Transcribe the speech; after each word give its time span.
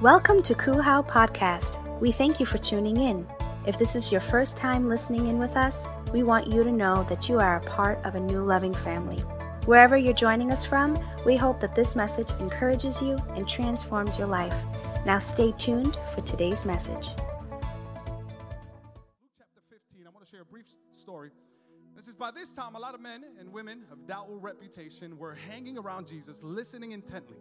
Welcome 0.00 0.42
to 0.42 0.54
Kuhau 0.54 1.06
Podcast. 1.06 1.78
We 2.00 2.10
thank 2.10 2.40
you 2.40 2.46
for 2.46 2.58
tuning 2.58 2.96
in. 2.96 3.24
If 3.64 3.78
this 3.78 3.94
is 3.94 4.10
your 4.10 4.20
first 4.20 4.56
time 4.56 4.88
listening 4.88 5.28
in 5.28 5.38
with 5.38 5.56
us, 5.56 5.86
we 6.12 6.24
want 6.24 6.48
you 6.48 6.64
to 6.64 6.72
know 6.72 7.04
that 7.04 7.28
you 7.28 7.38
are 7.38 7.56
a 7.56 7.60
part 7.60 8.04
of 8.04 8.16
a 8.16 8.20
new 8.20 8.40
loving 8.40 8.74
family. 8.74 9.18
Wherever 9.66 9.96
you're 9.96 10.12
joining 10.12 10.50
us 10.50 10.64
from, 10.64 10.98
we 11.24 11.36
hope 11.36 11.60
that 11.60 11.76
this 11.76 11.94
message 11.94 12.28
encourages 12.40 13.00
you 13.00 13.16
and 13.36 13.48
transforms 13.48 14.18
your 14.18 14.26
life. 14.26 14.64
Now 15.06 15.18
stay 15.18 15.52
tuned 15.52 15.96
for 16.12 16.22
today's 16.22 16.64
message. 16.64 17.10
Chapter 19.38 19.62
15, 19.70 20.06
I 20.08 20.10
want 20.10 20.24
to 20.24 20.30
share 20.30 20.42
a 20.42 20.44
brief 20.44 20.66
story. 20.90 21.30
This 21.94 22.08
is 22.08 22.16
by 22.16 22.32
this 22.32 22.52
time, 22.56 22.74
a 22.74 22.80
lot 22.80 22.94
of 22.94 23.00
men 23.00 23.22
and 23.38 23.52
women 23.52 23.84
of 23.92 24.08
doubtful 24.08 24.40
reputation 24.40 25.16
were 25.16 25.34
hanging 25.48 25.78
around 25.78 26.08
Jesus, 26.08 26.42
listening 26.42 26.90
intently. 26.90 27.38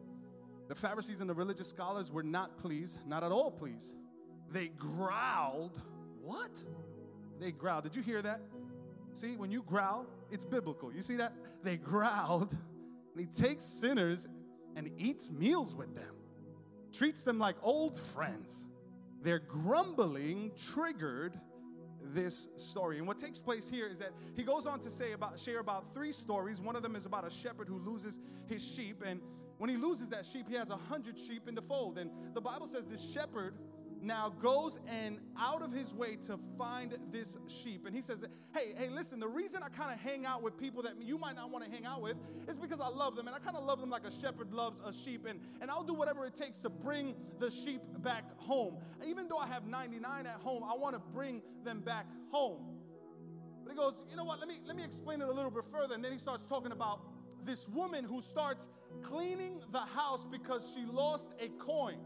The 0.68 0.75
Pharisees 0.75 1.21
and 1.21 1.30
the 1.30 1.34
religious 1.34 1.70
scholars 1.70 2.11
were 2.11 2.23
not 2.23 2.57
pleased, 2.57 3.00
not 3.05 3.23
at 3.23 3.32
all 3.32 3.52
pleased. 3.52 3.93
They 4.50 4.69
growled. 4.69 5.82
What? 6.21 6.61
They 7.39 7.51
growled. 7.51 7.83
Did 7.83 7.96
you 7.96 8.01
hear 8.01 8.21
that? 8.21 8.42
See, 9.14 9.36
when 9.36 9.52
you 9.52 9.61
growl, 9.64 10.07
it's 10.32 10.46
biblical. 10.46 10.93
You 10.93 11.02
see 11.02 11.18
that? 11.18 11.33
They 11.64 11.78
growled, 11.78 12.52
and 13.15 13.19
he 13.19 13.25
takes 13.25 13.64
sinners 13.64 14.28
and 14.75 14.91
eats 14.97 15.32
meals 15.32 15.75
with 15.75 15.93
them, 15.96 16.15
treats 16.91 17.24
them 17.24 17.39
like 17.39 17.55
old 17.61 17.97
friends. 17.97 18.66
Their 19.21 19.39
grumbling 19.39 20.52
triggered 20.74 21.39
this 22.02 22.50
story. 22.57 22.97
And 22.97 23.07
what 23.07 23.18
takes 23.18 23.41
place 23.41 23.69
here 23.69 23.88
is 23.88 24.00
that 24.00 24.11
he 24.36 24.43
goes 24.43 24.68
on 24.68 24.80
to 24.82 24.89
say 24.89 25.14
about 25.14 25.39
share 25.39 25.60
about 25.60 25.93
three 25.93 26.11
stories. 26.11 26.60
One 26.60 26.75
of 26.75 26.83
them 26.83 26.96
is 26.96 27.05
about 27.05 27.25
a 27.25 27.30
shepherd 27.30 27.68
who 27.68 27.80
loses 27.80 28.19
his 28.47 28.75
sheep 28.75 29.04
and 29.05 29.21
when 29.64 29.70
he 29.70 29.78
loses 29.78 30.10
that 30.10 30.26
sheep, 30.26 30.50
he 30.50 30.56
has 30.56 30.70
a 30.72 30.76
hundred 30.76 31.18
sheep 31.18 31.48
in 31.48 31.56
the 31.56 31.62
fold. 31.62 31.98
And 31.98 32.12
the 32.34 32.42
Bible 32.42 32.67
says 32.67 32.86
this 32.86 33.14
shepherd 33.14 33.53
now 34.02 34.28
goes 34.42 34.78
and 35.06 35.22
out 35.39 35.62
of 35.62 35.72
his 35.72 35.95
way 35.95 36.17
to 36.28 36.38
find 36.58 36.97
this 37.11 37.38
sheep. 37.47 37.86
And 37.86 37.95
he 37.95 38.02
says, 38.02 38.25
Hey, 38.53 38.73
hey, 38.78 38.89
listen, 38.89 39.22
the 39.22 39.30
reason 39.30 39.64
I 39.64 39.70
kind 39.70 39.89
of 39.89 40.02
hang 40.02 40.25
out 40.25 40.44
with 40.44 40.58
people 40.58 40.83
that 40.83 41.02
you 41.02 41.17
might 41.17 41.38
not 41.38 41.50
want 41.50 41.64
to 41.64 41.72
hang 41.72 41.86
out 41.86 42.02
with 42.02 42.17
is 42.45 42.59
because 42.59 42.81
I 42.81 42.89
love 42.89 43.16
them. 43.16 43.25
And 43.28 43.33
I 43.38 43.39
kind 43.39 43.55
of 43.55 43.64
love 43.64 43.80
them 43.80 43.89
like 43.89 44.03
a 44.03 44.11
shepherd 44.11 44.52
loves 44.52 44.81
a 44.86 44.92
sheep. 44.92 45.25
And, 45.25 45.39
and 45.61 45.72
I'll 45.72 45.86
do 45.86 45.94
whatever 45.94 46.25
it 46.25 46.36
takes 46.36 46.58
to 46.64 46.70
bring 46.70 47.16
the 47.39 47.50
sheep 47.50 47.83
back 48.00 48.25
home. 48.42 48.75
Even 49.08 49.30
though 49.30 49.38
I 49.38 49.48
have 49.48 49.66
99 49.66 50.25
at 50.25 50.33
home, 50.42 50.66
I 50.66 50.75
want 50.75 50.94
to 50.95 51.02
bring 51.14 51.42
them 51.64 51.80
back 51.80 52.05
home. 52.31 52.59
But 53.64 53.72
he 53.72 53.77
goes, 53.77 54.03
You 54.11 54.17
know 54.17 54.25
what? 54.25 54.39
Let 54.39 54.50
me, 54.50 54.55
let 54.67 54.75
me 54.75 54.83
explain 54.83 55.22
it 55.22 55.30
a 55.30 55.31
little 55.31 55.52
bit 55.52 55.64
further. 55.64 55.95
And 55.95 56.03
then 56.03 56.11
he 56.11 56.17
starts 56.17 56.48
talking 56.48 56.73
about 56.73 57.00
this 57.45 57.70
woman 57.70 58.03
who 58.05 58.22
starts 58.22 58.67
cleaning 59.02 59.61
the 59.72 59.80
house 59.80 60.25
because 60.25 60.72
she 60.75 60.86
lost 60.86 61.31
a 61.39 61.49
coin. 61.49 61.97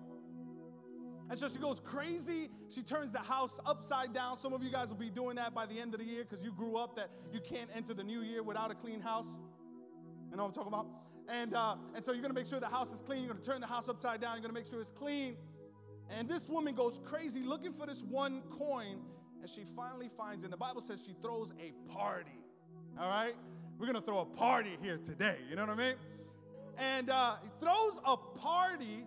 And 1.30 1.38
so 1.38 1.50
she 1.50 1.60
goes 1.60 1.80
crazy. 1.82 2.50
She 2.70 2.82
turns 2.82 3.12
the 3.12 3.20
house 3.20 3.60
upside 3.66 4.14
down. 4.14 4.38
Some 4.38 4.54
of 4.54 4.64
you 4.64 4.72
guys 4.72 4.90
will 4.90 4.98
be 4.98 5.10
doing 5.10 5.36
that 5.36 5.54
by 5.54 5.66
the 5.66 5.78
end 5.78 5.94
of 5.94 6.00
the 6.00 6.06
year 6.06 6.24
because 6.24 6.44
you 6.44 6.52
grew 6.52 6.78
up 6.78 6.96
that 6.96 7.10
you 7.34 7.42
can't 7.42 7.70
enter 7.76 7.94
the 7.94 8.04
new 8.04 8.22
year 8.22 8.44
without 8.44 8.72
a 8.72 8.76
clean 8.76 9.02
house. 9.02 9.38
You 10.32 10.38
know 10.38 10.44
what 10.44 10.50
I'm 10.50 10.54
talking 10.54 10.74
about? 10.74 10.88
And, 11.30 11.54
uh, 11.54 11.76
and 11.96 12.04
so 12.04 12.14
you're 12.14 12.22
going 12.22 12.34
to 12.34 12.40
make 12.40 12.48
sure 12.48 12.60
the 12.60 12.68
house 12.68 12.94
is 12.94 13.02
clean. 13.02 13.24
You're 13.24 13.34
going 13.34 13.44
to 13.44 13.50
turn 13.50 13.60
the 13.60 13.68
house 13.68 13.90
upside 13.90 14.22
down. 14.22 14.34
You're 14.36 14.42
going 14.42 14.54
to 14.54 14.60
make 14.60 14.66
sure 14.66 14.80
it's 14.80 14.92
clean. 14.92 15.36
And 16.10 16.30
this 16.30 16.48
woman 16.48 16.74
goes 16.74 17.02
crazy 17.04 17.42
looking 17.42 17.74
for 17.74 17.86
this 17.86 18.04
one 18.04 18.42
coin. 18.50 19.02
And 19.42 19.50
she 19.50 19.64
finally 19.66 20.08
finds 20.08 20.44
it. 20.44 20.46
And 20.46 20.54
the 20.54 20.58
Bible 20.58 20.80
says 20.80 21.04
she 21.06 21.14
throws 21.22 21.54
a 21.60 21.74
party. 21.92 22.40
All 22.98 23.10
right? 23.10 23.36
We're 23.78 23.86
going 23.86 24.00
to 24.00 24.04
throw 24.04 24.20
a 24.20 24.26
party 24.26 24.78
here 24.82 24.98
today. 24.98 25.38
You 25.50 25.58
know 25.58 25.66
what 25.66 25.78
I 25.78 25.78
mean? 25.78 25.96
And 26.78 27.10
uh, 27.10 27.36
he 27.44 27.50
throws 27.60 28.00
a 28.06 28.18
party. 28.40 29.06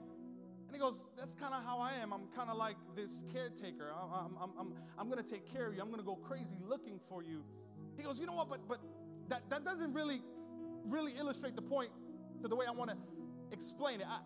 And 0.66 0.74
he 0.74 0.78
goes, 0.78 0.94
That's 1.16 1.34
kind 1.34 1.54
of 1.54 1.64
how 1.64 1.78
I 1.78 1.92
am. 2.02 2.12
I'm 2.12 2.26
kind 2.36 2.50
of 2.50 2.56
like 2.56 2.76
this 2.96 3.24
caretaker. 3.32 3.92
I'm, 4.12 4.36
I'm, 4.42 4.50
I'm, 4.58 4.72
I'm 4.98 5.10
going 5.10 5.22
to 5.22 5.28
take 5.28 5.52
care 5.52 5.68
of 5.68 5.74
you. 5.74 5.80
I'm 5.80 5.88
going 5.88 6.00
to 6.00 6.06
go 6.06 6.16
crazy 6.16 6.56
looking 6.66 6.98
for 6.98 7.22
you. 7.22 7.42
He 7.96 8.02
goes, 8.02 8.20
You 8.20 8.26
know 8.26 8.34
what? 8.34 8.48
But, 8.48 8.68
but 8.68 8.80
that, 9.28 9.48
that 9.50 9.64
doesn't 9.64 9.92
really, 9.94 10.22
really 10.84 11.12
illustrate 11.18 11.56
the 11.56 11.62
point 11.62 11.90
to 12.42 12.48
the 12.48 12.56
way 12.56 12.66
I 12.66 12.72
want 12.72 12.90
to 12.90 12.96
explain 13.52 14.00
it. 14.00 14.06
I, 14.08 14.20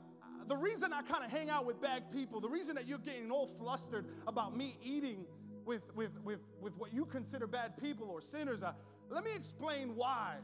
the 0.47 0.57
reason 0.57 0.93
I 0.93 1.03
kind 1.03 1.25
of 1.25 1.31
hang 1.31 1.51
out 1.51 1.65
with 1.65 1.81
bad 1.81 2.11
people, 2.13 2.41
the 2.41 2.49
reason 2.49 2.75
that 2.77 2.87
you're 2.87 2.99
getting 2.99 3.31
all 3.31 3.47
flustered 3.47 4.07
about 4.27 4.57
me 4.57 4.77
eating 4.83 5.25
with, 5.65 5.83
with, 5.95 6.11
with, 6.23 6.41
with 6.61 6.77
what 6.79 6.93
you 6.93 7.07
consider 7.07 7.47
bad 7.47 7.77
people 7.79 8.11
or 8.11 8.21
sinners, 8.21 8.63
uh, 8.63 8.73
let 9.09 9.25
me 9.25 9.31
explain 9.35 9.97
why. 9.97 10.35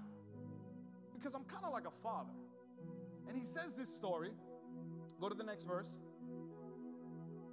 Because 1.15 1.35
I'm 1.35 1.45
kind 1.45 1.65
of 1.65 1.73
like 1.73 1.87
a 1.87 1.91
father. 1.91 2.33
And 3.31 3.39
he 3.39 3.45
says 3.45 3.75
this 3.75 3.89
story. 3.89 4.31
Go 5.21 5.29
to 5.29 5.37
the 5.37 5.45
next 5.45 5.63
verse. 5.63 6.01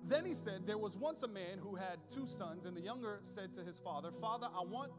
Then 0.06 0.26
he 0.26 0.34
said, 0.34 0.66
There 0.66 0.78
was 0.78 0.98
once 0.98 1.22
a 1.22 1.28
man 1.28 1.60
who 1.62 1.76
had 1.76 2.00
two 2.12 2.26
sons, 2.26 2.66
and 2.66 2.76
the 2.76 2.82
younger 2.82 3.20
said 3.22 3.54
to 3.54 3.62
his 3.64 3.78
father, 3.78 4.10
Father, 4.12 4.48
I 4.58 4.64
want 4.64 4.92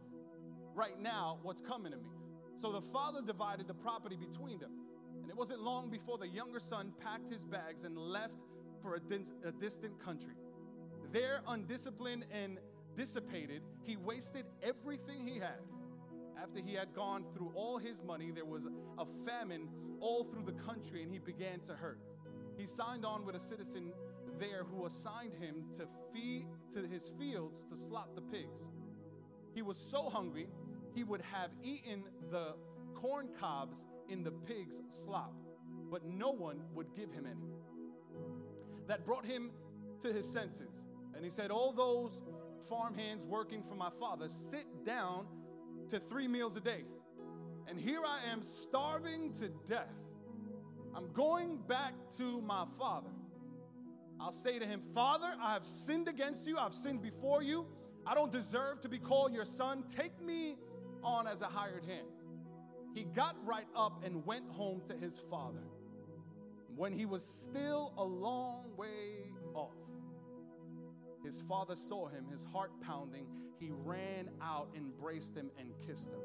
right 0.76 0.96
now 1.00 1.40
what's 1.42 1.60
coming 1.60 1.90
to 1.90 1.98
me. 1.98 2.10
So 2.54 2.70
the 2.70 2.80
father 2.80 3.22
divided 3.26 3.66
the 3.66 3.74
property 3.74 4.14
between 4.14 4.60
them. 4.60 4.70
And 5.20 5.28
it 5.28 5.36
wasn't 5.36 5.62
long 5.62 5.90
before 5.90 6.16
the 6.16 6.28
younger 6.28 6.60
son 6.60 6.92
packed 7.00 7.28
his 7.28 7.44
bags 7.44 7.82
and 7.82 7.98
left 7.98 8.38
for 8.80 8.94
a, 8.94 9.00
dis- 9.00 9.32
a 9.44 9.50
distant 9.50 9.98
country. 9.98 10.34
There, 11.10 11.42
undisciplined 11.48 12.24
and 12.30 12.58
dissipated, 12.94 13.62
he 13.82 13.96
wasted 13.96 14.44
everything 14.62 15.26
he 15.26 15.40
had. 15.40 15.58
After 16.40 16.60
he 16.60 16.74
had 16.74 16.94
gone 16.94 17.24
through 17.34 17.50
all 17.56 17.78
his 17.78 18.00
money, 18.04 18.30
there 18.30 18.44
was 18.44 18.68
a 18.96 19.06
famine 19.26 19.68
all 20.00 20.24
through 20.24 20.44
the 20.44 20.52
country 20.52 21.02
and 21.02 21.10
he 21.10 21.18
began 21.18 21.60
to 21.60 21.74
hurt. 21.74 22.00
He 22.56 22.66
signed 22.66 23.04
on 23.04 23.24
with 23.24 23.36
a 23.36 23.40
citizen 23.40 23.92
there 24.38 24.64
who 24.64 24.86
assigned 24.86 25.34
him 25.34 25.64
to 25.76 25.86
feed 26.12 26.46
to 26.72 26.80
his 26.80 27.08
fields 27.08 27.64
to 27.64 27.76
slop 27.76 28.14
the 28.14 28.22
pigs. 28.22 28.68
He 29.54 29.62
was 29.62 29.76
so 29.76 30.08
hungry, 30.08 30.48
he 30.94 31.04
would 31.04 31.22
have 31.32 31.50
eaten 31.62 32.04
the 32.30 32.54
corn 32.94 33.28
cobs 33.38 33.86
in 34.08 34.22
the 34.22 34.30
pig's 34.30 34.80
slop, 34.88 35.34
but 35.90 36.04
no 36.04 36.30
one 36.30 36.62
would 36.74 36.94
give 36.94 37.10
him 37.10 37.26
any. 37.26 37.46
That 38.86 39.04
brought 39.04 39.26
him 39.26 39.50
to 40.00 40.12
his 40.12 40.28
senses. 40.28 40.82
And 41.14 41.24
he 41.24 41.30
said, 41.30 41.50
All 41.50 41.72
those 41.72 42.22
farm 42.68 42.94
hands 42.94 43.26
working 43.26 43.62
for 43.62 43.74
my 43.74 43.90
father 43.90 44.28
sit 44.28 44.84
down 44.84 45.26
to 45.88 45.98
three 45.98 46.28
meals 46.28 46.56
a 46.56 46.60
day. 46.60 46.84
And 47.68 47.78
here 47.78 48.00
I 48.06 48.32
am 48.32 48.40
starving 48.40 49.32
to 49.34 49.48
death. 49.66 49.92
I'm 50.94 51.12
going 51.12 51.58
back 51.68 51.92
to 52.16 52.40
my 52.40 52.64
father. 52.78 53.10
I'll 54.20 54.32
say 54.32 54.58
to 54.58 54.64
him, 54.64 54.80
Father, 54.80 55.28
I 55.40 55.52
have 55.52 55.64
sinned 55.66 56.08
against 56.08 56.46
you. 56.48 56.56
I've 56.56 56.72
sinned 56.72 57.02
before 57.02 57.42
you. 57.42 57.66
I 58.06 58.14
don't 58.14 58.32
deserve 58.32 58.80
to 58.80 58.88
be 58.88 58.98
called 58.98 59.34
your 59.34 59.44
son. 59.44 59.84
Take 59.86 60.20
me 60.20 60.56
on 61.04 61.26
as 61.26 61.42
a 61.42 61.46
hired 61.46 61.84
hand. 61.84 62.06
He 62.94 63.04
got 63.04 63.36
right 63.44 63.68
up 63.76 64.02
and 64.04 64.24
went 64.24 64.50
home 64.50 64.80
to 64.86 64.94
his 64.94 65.18
father. 65.18 65.62
When 66.74 66.92
he 66.92 67.06
was 67.06 67.24
still 67.24 67.92
a 67.98 68.04
long 68.04 68.64
way 68.76 69.30
off, 69.54 69.76
his 71.22 71.40
father 71.42 71.76
saw 71.76 72.08
him, 72.08 72.24
his 72.30 72.44
heart 72.44 72.70
pounding. 72.80 73.26
He 73.58 73.70
ran 73.70 74.30
out, 74.40 74.68
embraced 74.74 75.36
him, 75.36 75.50
and 75.58 75.72
kissed 75.86 76.12
him. 76.12 76.20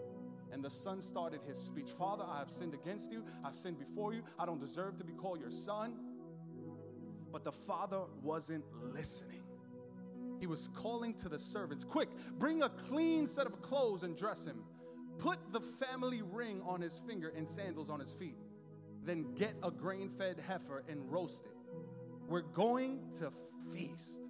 And 0.54 0.64
the 0.64 0.70
son 0.70 1.02
started 1.02 1.42
his 1.48 1.58
speech 1.58 1.90
Father, 1.90 2.24
I 2.30 2.38
have 2.38 2.50
sinned 2.50 2.76
against 2.76 3.12
you. 3.12 3.24
I've 3.44 3.56
sinned 3.56 3.80
before 3.80 4.14
you. 4.14 4.24
I 4.38 4.46
don't 4.46 4.62
deserve 4.62 4.98
to 5.00 5.04
be 5.04 5.14
called 5.14 5.40
your 5.40 5.50
son. 5.50 5.96
But 7.32 7.44
the 7.44 7.52
father 7.52 8.02
wasn't 8.22 8.64
listening. 8.94 9.42
He 10.40 10.46
was 10.46 10.68
calling 10.76 11.16
to 11.16 11.30
the 11.30 11.40
servants 11.40 11.84
Quick, 11.84 12.10
bring 12.38 12.62
a 12.62 12.70
clean 12.70 13.26
set 13.26 13.48
of 13.48 13.62
clothes 13.62 14.04
and 14.04 14.16
dress 14.16 14.46
him. 14.46 14.64
Put 15.18 15.38
the 15.52 15.60
family 15.60 16.22
ring 16.22 16.62
on 16.66 16.82
his 16.82 17.00
finger 17.08 17.34
and 17.36 17.48
sandals 17.48 17.90
on 17.90 18.00
his 18.00 18.14
feet. 18.14 18.38
Then 19.04 19.34
get 19.36 19.56
a 19.64 19.72
grain 19.72 20.10
fed 20.10 20.38
heifer 20.48 20.84
and 20.88 21.12
roast 21.12 21.46
it. 21.46 21.58
We're 22.28 22.42
going 22.42 23.00
to 23.20 23.32
feast. 23.74 24.24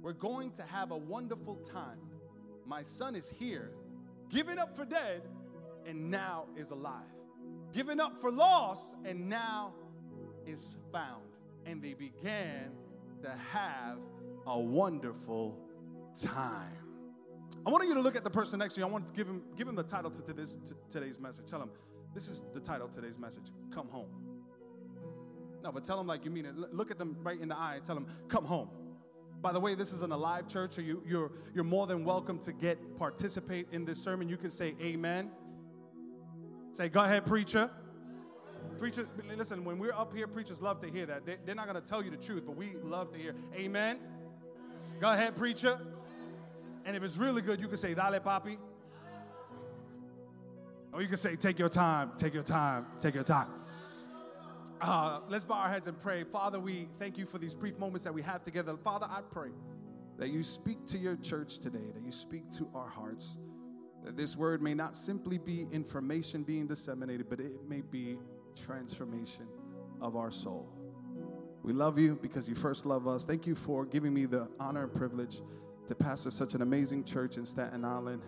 We're 0.00 0.12
going 0.12 0.52
to 0.52 0.62
have 0.62 0.90
a 0.90 0.96
wonderful 0.96 1.56
time. 1.56 1.98
My 2.66 2.82
son 2.82 3.14
is 3.14 3.28
here, 3.28 3.72
giving 4.30 4.58
up 4.58 4.76
for 4.76 4.84
dead, 4.84 5.22
and 5.88 6.10
now 6.10 6.46
is 6.56 6.70
alive. 6.70 7.02
Given 7.72 7.98
up 7.98 8.18
for 8.18 8.30
lost, 8.30 8.96
and 9.04 9.28
now 9.28 9.72
is 10.46 10.76
found. 10.92 11.22
And 11.66 11.82
they 11.82 11.94
began 11.94 12.72
to 13.22 13.30
have 13.52 13.98
a 14.46 14.58
wonderful 14.58 15.58
time. 16.14 16.72
I 17.66 17.70
want 17.70 17.86
you 17.88 17.94
to 17.94 18.00
look 18.00 18.16
at 18.16 18.24
the 18.24 18.30
person 18.30 18.58
next 18.58 18.74
to 18.74 18.80
you. 18.80 18.86
I 18.86 18.90
want 18.90 19.06
to 19.06 19.12
give 19.12 19.26
him, 19.26 19.42
give 19.56 19.66
him 19.66 19.74
the 19.74 19.82
title 19.82 20.10
to, 20.10 20.32
this, 20.32 20.56
to 20.56 20.74
today's 20.88 21.20
message. 21.20 21.50
Tell 21.50 21.60
him, 21.60 21.70
this 22.14 22.28
is 22.28 22.44
the 22.54 22.60
title 22.60 22.86
of 22.86 22.92
today's 22.92 23.18
message 23.18 23.50
Come 23.70 23.88
Home. 23.88 24.08
No, 25.62 25.72
but 25.72 25.84
tell 25.84 25.96
them 25.96 26.06
like 26.06 26.24
you 26.24 26.30
mean 26.30 26.46
it. 26.46 26.56
Look 26.56 26.90
at 26.90 26.98
them 26.98 27.16
right 27.22 27.38
in 27.38 27.48
the 27.48 27.56
eye 27.56 27.76
and 27.76 27.84
tell 27.84 27.94
them, 27.94 28.06
Come 28.28 28.44
home. 28.44 28.70
By 29.40 29.52
the 29.52 29.60
way, 29.60 29.74
this 29.74 29.92
is 29.92 30.02
an 30.02 30.10
alive 30.10 30.48
church, 30.48 30.72
so 30.72 30.82
you, 30.82 31.02
you're, 31.06 31.30
you're 31.54 31.64
more 31.64 31.86
than 31.86 32.04
welcome 32.04 32.38
to 32.40 32.52
get 32.52 32.96
participate 32.96 33.68
in 33.70 33.84
this 33.84 34.02
sermon. 34.02 34.28
You 34.28 34.36
can 34.36 34.50
say 34.50 34.74
amen. 34.82 35.30
Say, 36.72 36.88
go 36.88 37.02
ahead, 37.02 37.26
preacher. 37.26 37.70
Preachers, 38.78 39.06
listen, 39.36 39.64
when 39.64 39.78
we're 39.78 39.92
up 39.92 40.14
here, 40.14 40.28
preachers 40.28 40.62
love 40.62 40.80
to 40.80 40.88
hear 40.88 41.06
that. 41.06 41.26
They, 41.26 41.52
are 41.52 41.54
not 41.54 41.66
going 41.66 41.82
to 41.82 41.86
tell 41.86 42.02
you 42.02 42.10
the 42.10 42.16
truth, 42.16 42.44
but 42.46 42.56
we 42.56 42.74
love 42.82 43.10
to 43.12 43.18
hear. 43.18 43.34
Amen. 43.56 43.98
Go 45.00 45.12
ahead, 45.12 45.36
preacher. 45.36 45.78
And 46.84 46.96
if 46.96 47.02
it's 47.02 47.16
really 47.16 47.42
good, 47.42 47.60
you 47.60 47.68
can 47.68 47.76
say, 47.76 47.94
Dale, 47.94 48.20
papi. 48.20 48.56
Or 50.92 51.02
you 51.02 51.08
can 51.08 51.16
say, 51.16 51.36
Take 51.36 51.58
your 51.58 51.68
time, 51.68 52.12
take 52.16 52.34
your 52.34 52.42
time, 52.42 52.86
take 53.00 53.14
your 53.14 53.24
time. 53.24 53.48
Uh, 54.80 55.20
let's 55.28 55.44
bow 55.44 55.56
our 55.56 55.68
heads 55.68 55.88
and 55.88 55.98
pray. 55.98 56.22
Father, 56.22 56.60
we 56.60 56.88
thank 56.98 57.18
you 57.18 57.26
for 57.26 57.38
these 57.38 57.54
brief 57.54 57.78
moments 57.78 58.04
that 58.04 58.14
we 58.14 58.22
have 58.22 58.44
together. 58.44 58.76
Father, 58.76 59.06
I 59.10 59.22
pray 59.32 59.50
that 60.18 60.30
you 60.30 60.42
speak 60.42 60.86
to 60.86 60.98
your 60.98 61.16
church 61.16 61.58
today, 61.58 61.90
that 61.94 62.02
you 62.02 62.12
speak 62.12 62.50
to 62.52 62.68
our 62.74 62.88
hearts, 62.88 63.36
that 64.04 64.16
this 64.16 64.36
word 64.36 64.62
may 64.62 64.74
not 64.74 64.96
simply 64.96 65.38
be 65.38 65.66
information 65.72 66.42
being 66.42 66.66
disseminated, 66.66 67.28
but 67.28 67.40
it 67.40 67.68
may 67.68 67.80
be 67.80 68.18
transformation 68.56 69.46
of 70.00 70.16
our 70.16 70.30
soul. 70.30 70.68
We 71.62 71.72
love 71.72 71.98
you 71.98 72.18
because 72.20 72.48
you 72.48 72.54
first 72.54 72.86
love 72.86 73.06
us. 73.06 73.24
Thank 73.24 73.46
you 73.46 73.54
for 73.54 73.84
giving 73.84 74.14
me 74.14 74.26
the 74.26 74.48
honor 74.58 74.84
and 74.84 74.94
privilege 74.94 75.42
to 75.86 75.94
pastor 75.94 76.30
such 76.30 76.54
an 76.54 76.62
amazing 76.62 77.04
church 77.04 77.36
in 77.36 77.44
Staten 77.44 77.84
Island, 77.84 78.22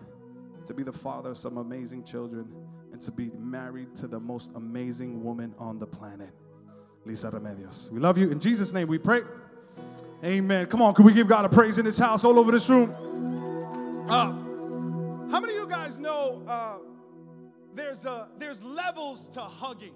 to 0.65 0.73
be 0.73 0.83
the 0.83 0.93
father 0.93 1.31
of 1.31 1.37
some 1.37 1.57
amazing 1.57 2.03
children, 2.03 2.53
and 2.91 3.01
to 3.01 3.11
be 3.11 3.31
married 3.37 3.95
to 3.95 4.07
the 4.07 4.19
most 4.19 4.51
amazing 4.55 5.23
woman 5.23 5.55
on 5.57 5.79
the 5.79 5.87
planet, 5.87 6.31
Lisa 7.05 7.31
Remedios. 7.31 7.91
We 7.91 7.99
love 7.99 8.17
you. 8.17 8.29
In 8.31 8.39
Jesus' 8.39 8.73
name 8.73 8.87
we 8.87 8.97
pray. 8.97 9.21
Amen. 10.23 10.67
Come 10.67 10.81
on, 10.81 10.93
can 10.93 11.05
we 11.05 11.13
give 11.13 11.27
God 11.27 11.45
a 11.45 11.49
praise 11.49 11.77
in 11.77 11.85
this 11.85 11.97
house, 11.97 12.23
all 12.23 12.37
over 12.37 12.51
this 12.51 12.69
room? 12.69 12.93
Uh, 14.09 14.33
guys 15.71 15.99
know 15.99 16.43
uh, 16.49 16.79
there's, 17.73 18.05
a, 18.05 18.27
there's 18.37 18.61
levels 18.61 19.29
to 19.29 19.39
hugging? 19.39 19.93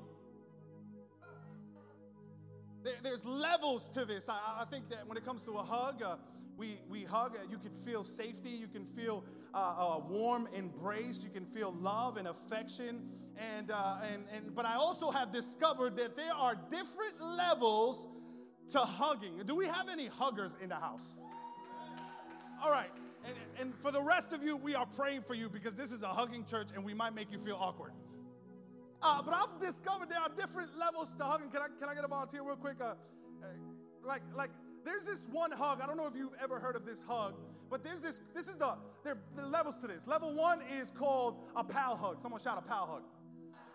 There, 2.81 2.93
there's 3.03 3.25
levels 3.25 3.89
to 3.89 4.05
this. 4.05 4.29
I, 4.29 4.39
I, 4.61 4.63
think 4.63 4.89
that 4.91 5.05
when 5.05 5.17
it 5.17 5.25
comes 5.25 5.43
to 5.45 5.51
a 5.57 5.63
hug, 5.63 6.01
uh, 6.01 6.15
we, 6.55 6.79
we 6.89 7.03
hug, 7.03 7.37
you 7.51 7.57
can 7.57 7.71
feel 7.71 8.05
safety, 8.05 8.51
you 8.51 8.67
can 8.67 8.85
feel 8.85 9.25
uh, 9.53 9.57
a 9.57 10.03
warm 10.07 10.47
embrace, 10.55 11.25
you 11.25 11.29
can 11.29 11.45
feel 11.45 11.73
love 11.73 12.15
and 12.15 12.29
affection. 12.29 13.09
And, 13.57 13.69
uh, 13.69 13.97
and, 14.13 14.23
and, 14.33 14.55
but 14.55 14.65
I 14.65 14.75
also 14.75 15.11
have 15.11 15.33
discovered 15.33 15.97
that 15.97 16.15
there 16.15 16.33
are 16.33 16.55
different 16.69 17.19
levels 17.19 18.07
to 18.71 18.79
hugging. 18.79 19.41
Do 19.45 19.57
we 19.57 19.65
have 19.65 19.89
any 19.89 20.07
huggers 20.07 20.51
in 20.63 20.69
the 20.69 20.75
house? 20.75 21.15
All 22.63 22.71
right. 22.71 22.91
And, 23.25 23.35
and 23.59 23.75
for 23.79 23.91
the 23.91 24.01
rest 24.01 24.33
of 24.33 24.43
you, 24.43 24.57
we 24.57 24.75
are 24.75 24.85
praying 24.85 25.21
for 25.21 25.33
you 25.33 25.49
because 25.49 25.75
this 25.75 25.91
is 25.91 26.03
a 26.03 26.07
hugging 26.07 26.45
church 26.45 26.67
and 26.75 26.83
we 26.83 26.93
might 26.93 27.15
make 27.15 27.31
you 27.31 27.39
feel 27.39 27.57
awkward. 27.59 27.91
Uh, 29.01 29.21
but 29.21 29.33
I've 29.33 29.59
discovered 29.59 30.09
there 30.09 30.19
are 30.19 30.29
different 30.35 30.77
levels 30.77 31.15
to 31.15 31.23
hugging. 31.23 31.49
Can 31.49 31.61
I, 31.61 31.67
can 31.79 31.89
I 31.89 31.95
get 31.95 32.03
a 32.03 32.07
volunteer 32.07 32.43
real 32.43 32.55
quick? 32.55 32.77
Uh, 32.81 32.93
uh, 33.43 33.47
like, 34.03 34.21
like, 34.35 34.51
there's 34.83 35.05
this 35.05 35.27
one 35.31 35.51
hug. 35.51 35.81
I 35.81 35.87
don't 35.87 35.97
know 35.97 36.07
if 36.07 36.15
you've 36.15 36.35
ever 36.41 36.59
heard 36.59 36.75
of 36.75 36.85
this 36.85 37.03
hug, 37.03 37.35
but 37.69 37.83
there's 37.83 38.01
this. 38.01 38.21
This 38.35 38.47
is 38.47 38.57
the 38.57 38.77
there 39.03 39.17
are 39.37 39.47
levels 39.47 39.79
to 39.79 39.87
this. 39.87 40.07
Level 40.07 40.33
one 40.35 40.59
is 40.79 40.91
called 40.91 41.43
a 41.55 41.63
pal 41.63 41.95
hug. 41.95 42.21
Someone 42.21 42.39
shout 42.39 42.63
a 42.63 42.67
pal 42.67 42.85
hug. 42.85 43.03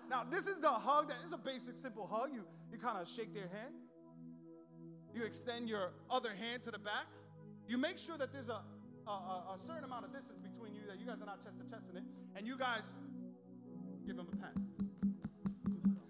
Now, 0.09 0.25
this 0.29 0.47
is 0.47 0.61
the 0.61 0.69
hug 0.69 1.09
that 1.09 1.17
is 1.25 1.33
a 1.33 1.39
basic, 1.39 1.79
simple 1.79 2.07
hug. 2.07 2.31
You 2.33 2.45
you 2.71 2.79
kind 2.79 2.99
of 2.99 3.09
shake 3.09 3.35
their 3.35 3.49
hand, 3.49 3.75
you 5.15 5.25
extend 5.25 5.69
your 5.69 5.93
other 6.09 6.31
hand 6.31 6.63
to 6.63 6.71
the 6.71 6.79
back. 6.79 7.07
You 7.67 7.79
make 7.79 7.99
sure 7.99 8.17
that 8.19 8.33
there's 8.33 8.49
a, 8.49 8.63
a, 9.07 9.11
a 9.11 9.59
certain 9.67 9.85
amount 9.85 10.05
of 10.05 10.13
distance 10.13 10.39
between 10.41 10.75
you, 10.75 10.83
that 10.89 10.99
you 10.99 11.07
guys 11.07 11.21
are 11.21 11.27
not 11.27 11.43
chest 11.43 11.59
to 11.59 11.71
chest 11.71 11.87
in 11.91 11.97
it, 11.97 12.05
and 12.37 12.47
you 12.47 12.57
guys 12.57 12.97
give 14.07 14.17
them 14.17 14.27
a 14.33 14.37
pat. 14.37 14.57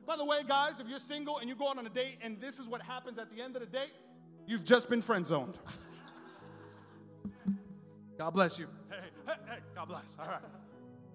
By 0.06 0.16
the 0.16 0.25
way, 0.25 0.38
guys, 0.46 0.81
if 0.81 0.88
you're 0.88 0.98
single 0.98 1.38
and 1.38 1.48
you 1.48 1.54
go 1.54 1.69
out 1.69 1.78
on 1.78 1.87
a 1.87 1.90
date 1.90 2.19
and 2.22 2.40
this 2.40 2.58
is 2.58 2.66
what 2.66 2.82
happens 2.82 3.16
at 3.19 3.31
the 3.34 3.40
end 3.40 3.54
of 3.54 3.60
the 3.60 3.66
date, 3.66 3.92
you've 4.46 4.64
just 4.64 4.90
been 4.90 5.00
friend 5.00 5.25
zoned. 5.25 5.56
God 8.19 8.31
bless 8.31 8.58
you. 8.58 8.66
Hey, 8.90 8.96
hey, 9.26 9.34
hey, 9.46 9.58
God 9.75 9.88
bless. 9.88 10.16
All 10.19 10.26
right. 10.26 10.42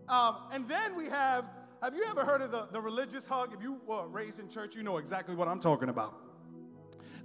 Um, 0.07 0.37
and 0.53 0.67
then 0.69 0.95
we 0.95 1.05
have, 1.07 1.45
have 1.83 1.93
you 1.93 2.05
ever 2.09 2.23
heard 2.23 2.41
of 2.41 2.51
the, 2.51 2.67
the 2.71 2.79
religious 2.79 3.27
hug? 3.27 3.53
If 3.53 3.61
you 3.61 3.81
were 3.85 4.07
raised 4.07 4.39
in 4.39 4.47
church, 4.47 4.75
you 4.75 4.83
know 4.83 4.97
exactly 4.97 5.35
what 5.35 5.47
I'm 5.47 5.59
talking 5.59 5.89
about. 5.89 6.15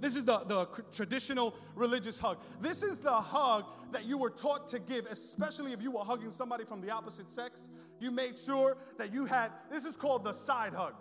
This 0.01 0.15
is 0.15 0.25
the, 0.25 0.39
the 0.39 0.65
traditional 0.91 1.55
religious 1.75 2.17
hug. 2.17 2.39
This 2.59 2.81
is 2.81 2.99
the 2.99 3.11
hug 3.11 3.65
that 3.91 4.05
you 4.05 4.17
were 4.17 4.31
taught 4.31 4.67
to 4.69 4.79
give, 4.79 5.05
especially 5.05 5.73
if 5.73 5.81
you 5.81 5.91
were 5.91 6.03
hugging 6.03 6.31
somebody 6.31 6.65
from 6.65 6.81
the 6.81 6.89
opposite 6.89 7.29
sex. 7.29 7.69
You 7.99 8.09
made 8.09 8.37
sure 8.37 8.77
that 8.97 9.13
you 9.13 9.25
had, 9.25 9.51
this 9.69 9.85
is 9.85 9.95
called 9.95 10.23
the 10.23 10.33
side 10.33 10.73
hug. 10.73 10.95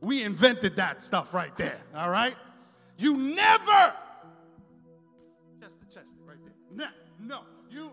We 0.00 0.22
invented 0.24 0.76
that 0.76 1.02
stuff 1.02 1.34
right 1.34 1.54
there, 1.58 1.78
all 1.94 2.10
right? 2.10 2.34
You 2.96 3.18
never, 3.18 3.92
chest 5.60 5.80
to 5.82 5.94
chest, 5.94 6.16
right 6.24 6.38
there. 6.42 6.54
No, 6.72 6.86
no, 7.20 7.40
you 7.70 7.92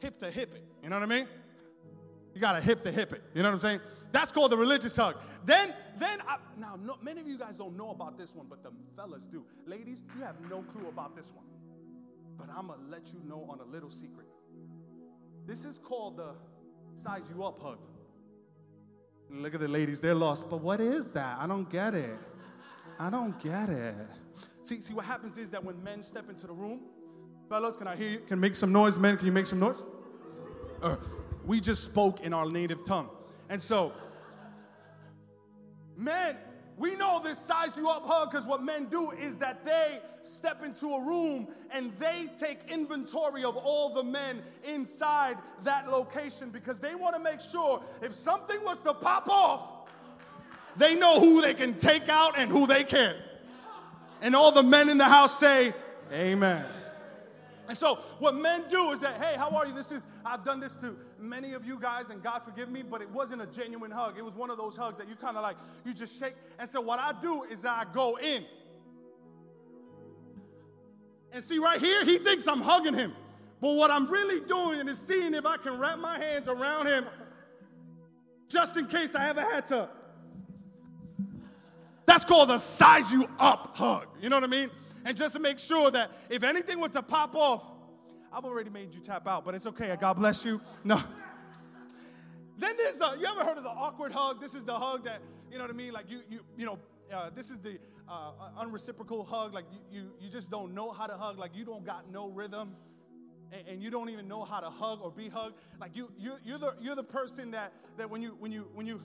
hip 0.00 0.18
to 0.18 0.30
hip 0.30 0.54
it, 0.54 0.62
you 0.84 0.88
know 0.88 1.00
what 1.00 1.10
I 1.10 1.18
mean? 1.18 1.26
You 2.32 2.40
got 2.40 2.52
to 2.52 2.60
hip 2.60 2.82
to 2.82 2.92
hip 2.92 3.12
it, 3.12 3.22
you 3.34 3.42
know 3.42 3.48
what 3.48 3.54
I'm 3.54 3.58
saying? 3.58 3.80
That's 4.12 4.32
called 4.32 4.52
the 4.52 4.56
religious 4.56 4.96
hug. 4.96 5.16
Then, 5.44 5.72
then 5.98 6.18
I, 6.26 6.36
now 6.58 6.78
no, 6.82 6.96
many 7.02 7.20
of 7.20 7.28
you 7.28 7.38
guys 7.38 7.56
don't 7.56 7.76
know 7.76 7.90
about 7.90 8.18
this 8.18 8.34
one, 8.34 8.46
but 8.48 8.62
the 8.62 8.70
fellas 8.96 9.24
do. 9.24 9.44
Ladies, 9.66 10.02
you 10.16 10.24
have 10.24 10.36
no 10.48 10.62
clue 10.62 10.88
about 10.88 11.16
this 11.16 11.32
one, 11.34 11.44
but 12.38 12.48
I'm 12.56 12.68
gonna 12.68 12.82
let 12.88 13.12
you 13.12 13.20
know 13.28 13.46
on 13.50 13.60
a 13.60 13.64
little 13.64 13.90
secret. 13.90 14.26
This 15.46 15.64
is 15.64 15.78
called 15.78 16.16
the 16.16 16.34
size 16.94 17.30
you 17.34 17.44
up 17.44 17.58
hug. 17.60 17.78
Look 19.30 19.54
at 19.54 19.60
the 19.60 19.68
ladies, 19.68 20.00
they're 20.00 20.14
lost. 20.14 20.50
But 20.50 20.60
what 20.60 20.80
is 20.80 21.12
that? 21.12 21.38
I 21.38 21.46
don't 21.46 21.68
get 21.70 21.94
it. 21.94 22.18
I 22.98 23.10
don't 23.10 23.38
get 23.40 23.68
it. 23.68 23.94
See, 24.62 24.80
see 24.80 24.94
what 24.94 25.04
happens 25.04 25.38
is 25.38 25.50
that 25.50 25.62
when 25.62 25.82
men 25.82 26.02
step 26.02 26.28
into 26.28 26.46
the 26.46 26.52
room, 26.52 26.80
fellas, 27.48 27.76
can 27.76 27.86
I 27.86 27.96
hear 27.96 28.08
you? 28.08 28.18
Can 28.20 28.40
make 28.40 28.56
some 28.56 28.72
noise? 28.72 28.96
Men, 28.96 29.16
can 29.16 29.26
you 29.26 29.32
make 29.32 29.46
some 29.46 29.60
noise? 29.60 29.84
Uh, 30.82 30.96
we 31.44 31.60
just 31.60 31.84
spoke 31.90 32.20
in 32.20 32.32
our 32.32 32.50
native 32.50 32.84
tongue. 32.84 33.08
And 33.48 33.62
so 33.62 33.92
Men, 35.96 36.36
we 36.76 36.94
know 36.96 37.20
this 37.22 37.38
size 37.38 37.76
you 37.76 37.88
up 37.88 38.02
hug 38.04 38.30
because 38.30 38.46
what 38.46 38.62
men 38.62 38.86
do 38.86 39.12
is 39.12 39.38
that 39.38 39.64
they 39.64 39.98
step 40.20 40.62
into 40.62 40.86
a 40.88 41.06
room 41.06 41.48
and 41.72 41.90
they 41.92 42.26
take 42.38 42.58
inventory 42.70 43.44
of 43.44 43.56
all 43.56 43.94
the 43.94 44.02
men 44.02 44.42
inside 44.68 45.36
that 45.62 45.88
location 45.90 46.50
because 46.50 46.78
they 46.78 46.94
want 46.94 47.16
to 47.16 47.22
make 47.22 47.40
sure 47.40 47.82
if 48.02 48.12
something 48.12 48.58
was 48.64 48.82
to 48.82 48.92
pop 48.92 49.26
off, 49.28 49.88
they 50.76 50.94
know 50.94 51.18
who 51.18 51.40
they 51.40 51.54
can 51.54 51.72
take 51.72 52.10
out 52.10 52.38
and 52.38 52.50
who 52.50 52.66
they 52.66 52.84
can't. 52.84 53.16
And 54.20 54.36
all 54.36 54.52
the 54.52 54.62
men 54.62 54.90
in 54.90 54.98
the 54.98 55.04
house 55.04 55.38
say, 55.38 55.72
Amen. 56.12 56.64
And 57.68 57.76
so, 57.76 57.96
what 58.20 58.36
men 58.36 58.62
do 58.70 58.90
is 58.90 59.00
that, 59.00 59.14
hey, 59.14 59.36
how 59.36 59.50
are 59.50 59.66
you? 59.66 59.72
This 59.72 59.90
is, 59.90 60.06
I've 60.24 60.44
done 60.44 60.60
this 60.60 60.80
to 60.82 60.94
many 61.18 61.54
of 61.54 61.64
you 61.64 61.78
guys, 61.78 62.10
and 62.10 62.22
God 62.22 62.42
forgive 62.42 62.70
me, 62.70 62.82
but 62.82 63.00
it 63.00 63.10
wasn't 63.10 63.42
a 63.42 63.46
genuine 63.46 63.90
hug. 63.90 64.18
It 64.18 64.24
was 64.24 64.34
one 64.34 64.50
of 64.50 64.58
those 64.58 64.76
hugs 64.76 64.98
that 64.98 65.08
you 65.08 65.16
kind 65.16 65.36
of 65.36 65.42
like, 65.42 65.56
you 65.84 65.94
just 65.94 66.18
shake. 66.20 66.34
And 66.58 66.68
so, 66.68 66.80
what 66.80 66.98
I 66.98 67.12
do 67.20 67.44
is 67.44 67.64
I 67.64 67.84
go 67.92 68.18
in. 68.18 68.44
And 71.32 71.44
see, 71.44 71.58
right 71.58 71.80
here, 71.80 72.04
he 72.04 72.18
thinks 72.18 72.46
I'm 72.48 72.60
hugging 72.60 72.94
him. 72.94 73.12
But 73.60 73.74
what 73.74 73.90
I'm 73.90 74.06
really 74.06 74.40
doing 74.46 74.88
is 74.88 74.98
seeing 74.98 75.34
if 75.34 75.46
I 75.46 75.56
can 75.56 75.78
wrap 75.78 75.98
my 75.98 76.18
hands 76.18 76.46
around 76.48 76.86
him 76.86 77.04
just 78.48 78.76
in 78.76 78.86
case 78.86 79.14
I 79.14 79.28
ever 79.28 79.40
had 79.40 79.66
to. 79.66 79.88
That's 82.06 82.24
called 82.24 82.50
a 82.50 82.58
size 82.58 83.12
you 83.12 83.26
up 83.38 83.76
hug. 83.76 84.06
You 84.20 84.28
know 84.28 84.36
what 84.36 84.44
I 84.44 84.48
mean? 84.48 84.70
And 85.04 85.16
just 85.16 85.34
to 85.34 85.40
make 85.40 85.58
sure 85.58 85.90
that 85.90 86.10
if 86.30 86.42
anything 86.42 86.80
were 86.80 86.88
to 86.90 87.02
pop 87.02 87.34
off, 87.34 87.64
I've 88.32 88.44
already 88.44 88.70
made 88.70 88.94
you 88.94 89.00
tap 89.00 89.26
out, 89.26 89.44
but 89.44 89.54
it's 89.54 89.66
okay. 89.66 89.94
God 90.00 90.14
bless 90.14 90.44
you. 90.44 90.60
No. 90.84 91.02
then 92.58 92.74
there's 92.76 93.00
a, 93.00 93.18
you 93.18 93.26
ever 93.26 93.44
heard 93.44 93.58
of 93.58 93.64
the 93.64 93.70
awkward 93.70 94.12
hug? 94.12 94.40
This 94.40 94.54
is 94.54 94.64
the 94.64 94.74
hug 94.74 95.04
that, 95.04 95.20
you 95.50 95.58
know 95.58 95.64
what 95.64 95.70
I 95.70 95.76
mean? 95.76 95.92
Like 95.92 96.10
you, 96.10 96.20
you, 96.28 96.40
you 96.56 96.66
know, 96.66 96.78
uh, 97.12 97.30
this 97.30 97.50
is 97.50 97.60
the 97.60 97.78
uh, 98.08 98.32
unreciprocal 98.58 99.24
hug. 99.24 99.54
Like 99.54 99.64
you, 99.72 100.00
you, 100.00 100.10
you 100.20 100.30
just 100.30 100.50
don't 100.50 100.74
know 100.74 100.90
how 100.90 101.06
to 101.06 101.14
hug. 101.14 101.38
Like 101.38 101.54
you 101.54 101.64
don't 101.64 101.84
got 101.84 102.10
no 102.10 102.28
rhythm. 102.28 102.76
And, 103.52 103.68
and 103.68 103.82
you 103.82 103.90
don't 103.90 104.08
even 104.10 104.26
know 104.26 104.44
how 104.44 104.60
to 104.60 104.70
hug 104.70 105.00
or 105.02 105.10
be 105.10 105.28
hugged. 105.28 105.60
Like 105.80 105.96
you, 105.96 106.12
you, 106.18 106.34
you're 106.44 106.58
the, 106.58 106.74
you're 106.80 106.96
the 106.96 107.04
person 107.04 107.52
that, 107.52 107.72
that 107.96 108.10
when 108.10 108.22
you, 108.22 108.36
when 108.40 108.50
you, 108.52 108.68
when 108.74 108.86
you, 108.86 109.02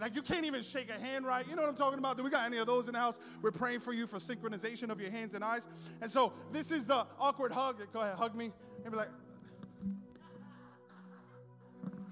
like 0.00 0.14
you 0.14 0.22
can't 0.22 0.44
even 0.44 0.62
shake 0.62 0.90
a 0.90 1.00
hand 1.00 1.26
right. 1.26 1.46
You 1.48 1.56
know 1.56 1.62
what 1.62 1.70
I'm 1.70 1.76
talking 1.76 1.98
about? 1.98 2.16
Do 2.16 2.22
we 2.22 2.30
got 2.30 2.44
any 2.44 2.58
of 2.58 2.66
those 2.66 2.88
in 2.88 2.94
the 2.94 3.00
house? 3.00 3.18
We're 3.42 3.50
praying 3.50 3.80
for 3.80 3.92
you 3.92 4.06
for 4.06 4.18
synchronization 4.18 4.90
of 4.90 5.00
your 5.00 5.10
hands 5.10 5.34
and 5.34 5.42
eyes. 5.42 5.66
And 6.00 6.10
so 6.10 6.32
this 6.52 6.70
is 6.70 6.86
the 6.86 7.06
awkward 7.18 7.52
hug. 7.52 7.80
Go 7.92 8.00
ahead, 8.00 8.16
hug 8.16 8.34
me. 8.34 8.52
And 8.84 8.92
be 8.92 8.98
like, 8.98 9.08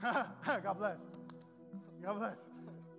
God 0.62 0.78
bless. 0.78 1.06
God 2.02 2.18
bless. 2.18 2.38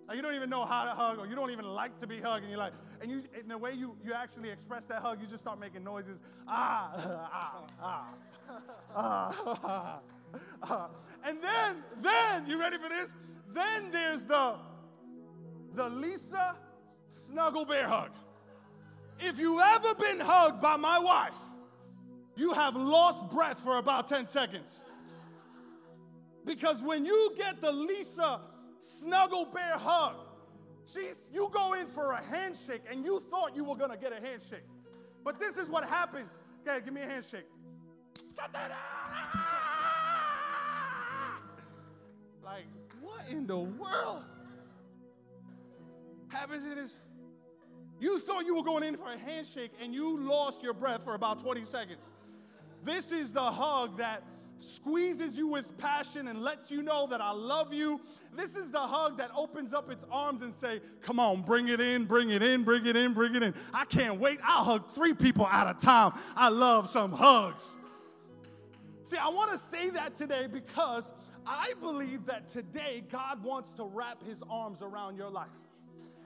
Like 0.07 0.17
you 0.17 0.23
don't 0.23 0.35
even 0.35 0.49
know 0.49 0.65
how 0.65 0.85
to 0.85 0.91
hug, 0.91 1.19
or 1.19 1.27
you 1.27 1.35
don't 1.35 1.51
even 1.51 1.65
like 1.65 1.97
to 1.97 2.07
be 2.07 2.17
hugged, 2.19 2.43
and 2.43 2.51
you're 2.51 2.59
like, 2.59 2.73
and 3.01 3.09
you, 3.09 3.21
in 3.39 3.47
the 3.47 3.57
way 3.57 3.71
you 3.73 3.97
you 4.03 4.13
actually 4.13 4.49
express 4.49 4.85
that 4.85 5.01
hug, 5.01 5.19
you 5.19 5.25
just 5.25 5.43
start 5.43 5.59
making 5.59 5.83
noises. 5.83 6.21
Ah, 6.47 6.91
ah, 7.33 7.65
ah, 7.81 8.15
ah. 8.95 9.99
Uh, 10.61 10.87
and 11.25 11.41
then, 11.41 11.83
then, 12.01 12.47
you 12.47 12.59
ready 12.59 12.77
for 12.77 12.89
this? 12.89 13.15
Then 13.53 13.91
there's 13.91 14.25
the 14.25 14.55
the 15.75 15.89
Lisa 15.89 16.55
snuggle 17.07 17.65
bear 17.65 17.87
hug. 17.87 18.11
If 19.19 19.39
you've 19.39 19.61
ever 19.61 19.95
been 19.95 20.19
hugged 20.19 20.61
by 20.61 20.77
my 20.77 20.99
wife, 20.99 21.37
you 22.35 22.53
have 22.53 22.75
lost 22.75 23.31
breath 23.31 23.59
for 23.59 23.77
about 23.77 24.07
10 24.07 24.27
seconds. 24.27 24.83
Because 26.45 26.83
when 26.83 27.05
you 27.05 27.33
get 27.37 27.61
the 27.61 27.71
Lisa 27.71 28.39
snuggle 28.79 29.45
bear 29.53 29.77
hug, 29.77 30.15
she's, 30.85 31.31
you 31.33 31.49
go 31.51 31.73
in 31.73 31.85
for 31.85 32.11
a 32.11 32.21
handshake 32.23 32.81
and 32.91 33.03
you 33.03 33.19
thought 33.19 33.55
you 33.55 33.63
were 33.63 33.75
gonna 33.75 33.97
get 33.97 34.11
a 34.11 34.25
handshake. 34.25 34.65
But 35.23 35.39
this 35.39 35.57
is 35.57 35.69
what 35.69 35.85
happens. 35.85 36.37
Okay, 36.67 36.83
give 36.83 36.93
me 36.93 37.01
a 37.01 37.07
handshake. 37.07 37.47
Like, 42.43 42.65
what 43.01 43.31
in 43.31 43.47
the 43.47 43.57
world 43.57 44.23
happens 46.31 46.75
this? 46.75 46.99
You 47.99 48.19
thought 48.19 48.45
you 48.45 48.55
were 48.55 48.63
going 48.63 48.83
in 48.83 48.97
for 48.97 49.11
a 49.11 49.17
handshake 49.17 49.71
and 49.81 49.93
you 49.93 50.19
lost 50.19 50.61
your 50.61 50.73
breath 50.73 51.03
for 51.03 51.15
about 51.15 51.39
20 51.39 51.63
seconds. 51.63 52.13
This 52.83 53.11
is 53.11 53.33
the 53.33 53.41
hug 53.41 53.97
that 53.97 54.21
squeezes 54.57 55.37
you 55.37 55.47
with 55.47 55.77
passion 55.77 56.27
and 56.27 56.41
lets 56.41 56.71
you 56.71 56.81
know 56.81 57.07
that 57.07 57.19
I 57.21 57.31
love 57.31 57.73
you. 57.73 57.99
This 58.35 58.55
is 58.55 58.71
the 58.71 58.79
hug 58.79 59.17
that 59.17 59.29
opens 59.35 59.73
up 59.73 59.89
its 59.91 60.05
arms 60.11 60.41
and 60.41 60.53
say, 60.53 60.81
"Come 61.01 61.19
on, 61.19 61.41
bring 61.41 61.67
it 61.67 61.81
in, 61.81 62.05
bring 62.05 62.29
it 62.29 62.41
in, 62.41 62.63
bring 62.63 62.85
it 62.85 62.95
in, 62.95 63.13
bring 63.13 63.35
it 63.35 63.43
in." 63.43 63.53
I 63.73 63.85
can't 63.85 64.19
wait. 64.19 64.39
I'll 64.43 64.63
hug 64.63 64.89
3 64.89 65.13
people 65.13 65.47
at 65.47 65.69
a 65.69 65.77
time. 65.77 66.13
I 66.35 66.49
love 66.49 66.89
some 66.89 67.11
hugs. 67.11 67.77
See, 69.03 69.17
I 69.17 69.29
want 69.29 69.51
to 69.51 69.57
say 69.57 69.89
that 69.89 70.15
today 70.15 70.47
because 70.47 71.11
I 71.45 71.73
believe 71.81 72.25
that 72.25 72.47
today 72.47 73.03
God 73.09 73.43
wants 73.43 73.73
to 73.75 73.83
wrap 73.83 74.23
his 74.23 74.41
arms 74.49 74.81
around 74.81 75.17
your 75.17 75.29
life. 75.29 75.57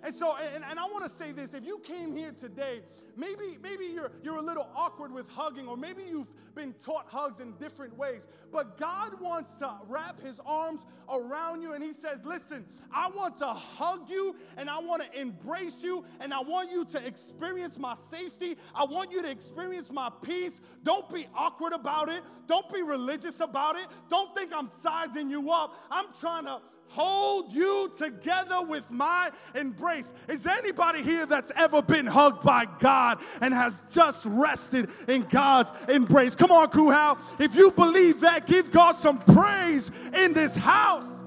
And 0.03 0.15
so, 0.15 0.36
and, 0.56 0.63
and 0.70 0.79
I 0.79 0.84
want 0.84 1.03
to 1.03 1.10
say 1.10 1.32
this 1.32 1.53
if 1.53 1.65
you 1.65 1.79
came 1.79 2.15
here 2.15 2.32
today, 2.32 2.79
maybe, 3.18 3.58
maybe 3.62 3.86
you're, 3.94 4.12
you're 4.24 4.38
a 4.38 4.41
little 4.41 4.68
awkward 4.75 5.12
with 5.12 5.29
hugging, 5.29 5.68
or 5.68 5.75
maybe 5.75 6.03
you've 6.10 6.29
been 6.56 6.74
taught 6.74 7.08
hugs 7.08 7.41
in 7.41 7.53
different 7.53 7.98
ways, 7.98 8.27
but 8.51 8.77
God 8.77 9.20
wants 9.20 9.58
to 9.58 9.70
wrap 9.88 10.20
his 10.22 10.39
arms 10.46 10.86
around 11.12 11.62
you, 11.62 11.74
and 11.74 11.84
he 11.84 11.91
says, 11.91 12.25
Listen, 12.25 12.65
I 12.94 13.10
want 13.10 13.38
to 13.38 13.48
hug 13.48 14.10
you, 14.10 14.36
and 14.58 14.70
I 14.70 14.79
want 14.79 15.03
to 15.03 15.20
embrace 15.20 15.84
you, 15.84 16.06
and 16.22 16.34
I 16.34 16.41
want 16.41 16.72
you 16.72 16.86
to 16.86 17.06
experience 17.06 17.77
my 17.77 17.96
safety. 17.96 18.56
I 18.74 18.86
want 18.86 19.12
you 19.12 19.22
to 19.22 19.29
experience 19.29 19.91
my 19.91 20.10
peace. 20.24 20.62
Don't 20.84 21.12
be 21.13 21.27
awkward 21.36 21.74
about 21.74 22.10
it, 22.10 22.22
don't 22.48 22.72
be 22.72 22.82
religious 22.82 23.41
about 23.41 23.75
it, 23.75 23.88
don't 24.10 24.34
think 24.34 24.51
I'm 24.56 24.68
sizing 24.68 25.29
you 25.29 25.51
up. 25.51 25.74
I'm 25.91 26.06
trying 26.20 26.46
to 26.46 26.62
hold 26.89 27.53
you 27.53 27.91
together 27.98 28.62
with 28.63 28.91
my 28.91 29.29
embrace. 29.55 30.13
Is 30.27 30.46
anybody 30.46 31.01
here 31.01 31.25
that's 31.25 31.51
ever 31.55 31.81
been 31.81 32.05
hugged 32.05 32.43
by 32.43 32.65
God 32.79 33.19
and 33.41 33.53
has 33.53 33.86
just 33.91 34.25
rested 34.29 34.89
in 35.08 35.24
God's 35.24 35.72
embrace? 35.86 36.36
Come 36.36 36.51
on, 36.51 36.67
Kuhau. 36.69 37.17
If 37.39 37.55
you 37.55 37.72
believe 37.72 38.22
that, 38.22 38.48
give 38.48 38.72
God 38.72 38.98
some 38.98 39.19
praise 39.19 40.10
in 40.13 40.34
this 40.34 40.55
house. 40.55 41.22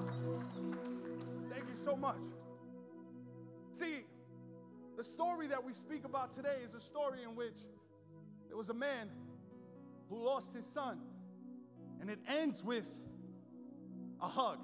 Thank 1.49 1.69
you 1.69 1.75
so 1.75 1.95
much. 1.95 2.21
See, 3.71 4.03
the 4.97 5.03
story 5.03 5.47
that 5.47 5.63
we 5.63 5.73
speak 5.73 6.05
about 6.05 6.31
today 6.31 6.57
is 6.63 6.73
a 6.73 6.79
story 6.79 7.19
in 7.23 7.35
which 7.35 7.59
there 8.47 8.57
was 8.57 8.69
a 8.69 8.73
man 8.73 9.09
who 10.09 10.23
lost 10.23 10.53
his 10.53 10.65
son, 10.65 10.99
and 12.01 12.09
it 12.09 12.19
ends 12.27 12.63
with 12.63 12.87
a 14.21 14.27
hug 14.27 14.59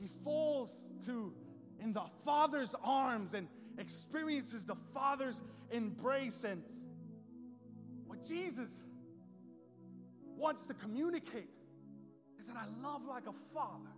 he 0.00 0.06
falls 0.06 0.92
to 1.06 1.32
in 1.80 1.92
the 1.92 2.04
Father's 2.24 2.74
arms 2.84 3.34
and 3.34 3.48
experiences 3.78 4.64
the 4.64 4.76
Father's 4.92 5.42
embrace. 5.70 6.44
And 6.44 6.62
what 8.06 8.22
Jesus 8.26 8.84
wants 10.36 10.66
to 10.66 10.74
communicate 10.74 11.48
is 12.38 12.48
that 12.48 12.56
I 12.56 12.66
love 12.82 13.04
like 13.04 13.26
a 13.26 13.32
father. 13.32 13.90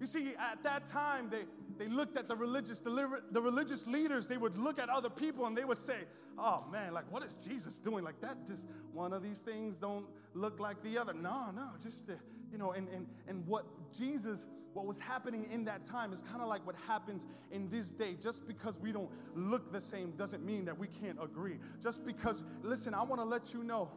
You 0.00 0.06
see, 0.06 0.32
at 0.38 0.62
that 0.64 0.86
time, 0.86 1.30
they, 1.30 1.44
they 1.78 1.90
looked 1.90 2.16
at 2.16 2.28
the 2.28 2.36
religious, 2.36 2.80
the, 2.80 3.22
the 3.30 3.40
religious 3.40 3.86
leaders, 3.86 4.26
they 4.26 4.36
would 4.36 4.58
look 4.58 4.78
at 4.78 4.88
other 4.88 5.08
people 5.08 5.46
and 5.46 5.56
they 5.56 5.64
would 5.64 5.78
say, 5.78 5.96
oh 6.38 6.64
man, 6.70 6.92
like 6.92 7.10
what 7.10 7.22
is 7.24 7.34
Jesus 7.34 7.78
doing? 7.78 8.04
Like 8.04 8.20
that, 8.20 8.46
just 8.46 8.68
one 8.92 9.12
of 9.12 9.22
these 9.22 9.40
things 9.40 9.76
don't 9.76 10.06
look 10.34 10.60
like 10.60 10.82
the 10.82 10.98
other. 10.98 11.14
No, 11.14 11.50
no, 11.54 11.70
just 11.82 12.06
the, 12.06 12.18
you 12.52 12.58
know, 12.58 12.72
and, 12.72 12.88
and, 12.88 13.06
and 13.28 13.46
what 13.46 13.64
Jesus, 13.96 14.46
what 14.72 14.86
was 14.86 15.00
happening 15.00 15.46
in 15.52 15.64
that 15.64 15.84
time 15.84 16.12
is 16.12 16.22
kind 16.22 16.40
of 16.40 16.48
like 16.48 16.66
what 16.66 16.76
happens 16.86 17.26
in 17.50 17.68
this 17.70 17.90
day. 17.90 18.16
Just 18.20 18.46
because 18.46 18.78
we 18.80 18.92
don't 18.92 19.10
look 19.34 19.72
the 19.72 19.80
same 19.80 20.12
doesn't 20.12 20.44
mean 20.44 20.64
that 20.64 20.78
we 20.78 20.88
can't 20.88 21.18
agree. 21.22 21.58
Just 21.80 22.04
because, 22.06 22.44
listen, 22.62 22.94
I 22.94 23.02
want 23.04 23.20
to 23.20 23.24
let 23.26 23.52
you 23.54 23.62
know 23.62 23.90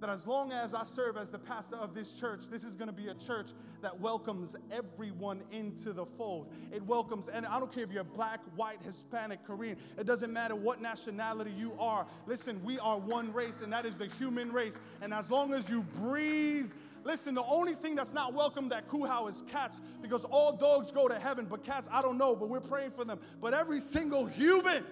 that 0.00 0.10
as 0.10 0.26
long 0.26 0.52
as 0.52 0.74
I 0.74 0.84
serve 0.84 1.16
as 1.16 1.30
the 1.30 1.38
pastor 1.38 1.76
of 1.76 1.94
this 1.94 2.18
church, 2.18 2.48
this 2.50 2.64
is 2.64 2.76
going 2.76 2.88
to 2.88 2.94
be 2.94 3.08
a 3.08 3.14
church 3.14 3.50
that 3.82 3.98
welcomes 3.98 4.54
everyone 4.70 5.42
into 5.50 5.92
the 5.92 6.04
fold. 6.04 6.52
It 6.72 6.82
welcomes, 6.82 7.28
and 7.28 7.46
I 7.46 7.58
don't 7.58 7.72
care 7.72 7.84
if 7.84 7.92
you're 7.92 8.04
black, 8.04 8.40
white, 8.56 8.82
Hispanic, 8.82 9.44
Korean, 9.44 9.76
it 9.98 10.06
doesn't 10.06 10.32
matter 10.32 10.54
what 10.54 10.82
nationality 10.82 11.52
you 11.56 11.72
are. 11.78 12.06
Listen, 12.26 12.62
we 12.62 12.78
are 12.78 12.98
one 12.98 13.32
race, 13.32 13.62
and 13.62 13.72
that 13.72 13.86
is 13.86 13.96
the 13.96 14.06
human 14.06 14.52
race. 14.52 14.80
And 15.00 15.14
as 15.14 15.30
long 15.30 15.54
as 15.54 15.70
you 15.70 15.82
breathe 15.82 16.70
Listen, 17.06 17.36
the 17.36 17.44
only 17.44 17.74
thing 17.74 17.94
that's 17.94 18.12
not 18.12 18.34
welcome 18.34 18.70
at 18.72 18.88
Kuhau 18.88 19.30
is 19.30 19.44
cats 19.52 19.80
because 20.02 20.24
all 20.24 20.56
dogs 20.56 20.90
go 20.90 21.06
to 21.06 21.14
heaven, 21.14 21.46
but 21.48 21.62
cats, 21.62 21.88
I 21.92 22.02
don't 22.02 22.18
know, 22.18 22.34
but 22.34 22.48
we're 22.48 22.58
praying 22.58 22.90
for 22.90 23.04
them. 23.04 23.20
But 23.40 23.54
every 23.54 23.78
single 23.78 24.26
human 24.26 24.84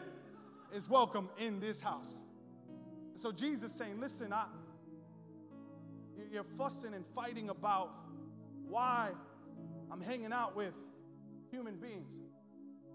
is 0.73 0.88
welcome 0.88 1.28
in 1.38 1.58
this 1.58 1.80
house. 1.80 2.20
So 3.16 3.32
Jesus 3.32 3.73
saying, 3.73 4.00
listen, 4.00 4.32
I, 4.32 4.44
you're 6.33 6.44
fussing 6.44 6.94
and 6.94 7.04
fighting 7.06 7.49
about 7.49 7.90
why 8.68 9.11
I'm 9.90 10.00
hanging 10.00 10.33
out 10.33 10.56
with 10.56 10.75
human 11.50 11.76
beings, 11.76 12.09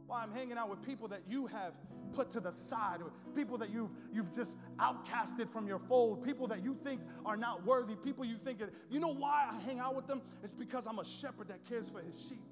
why 0.08 0.22
I'm 0.22 0.32
hanging 0.32 0.58
out 0.58 0.70
with 0.70 0.86
people 0.86 1.08
that 1.10 1.22
you 1.28 1.48
have 1.48 1.74
put 2.14 2.32
to 2.32 2.40
the 2.40 2.52
side, 2.52 3.00
people 3.36 3.58
that 3.58 3.70
you've, 3.70 3.92
you've 4.12 4.34
just 4.34 4.58
outcasted 4.78 5.50
from 5.50 5.68
your 5.68 5.80
fold, 5.80 6.24
people 6.24 6.48
that 6.48 6.64
you 6.64 6.74
think 6.74 7.02
are 7.26 7.38
not 7.38 7.66
worthy, 7.66 7.96
people 7.96 8.26
you 8.26 8.36
think, 8.36 8.60
you 8.90 9.00
know 9.00 9.14
why 9.14 9.48
I 9.52 9.60
hang 9.62 9.80
out 9.80 9.96
with 9.96 10.08
them? 10.08 10.22
It's 10.44 10.54
because 10.54 10.88
I'm 10.88 11.00
a 11.00 11.06
shepherd 11.06 11.50
that 11.50 11.64
cares 11.66 11.90
for 11.90 12.02
his 12.02 12.20
sheep. 12.28 12.44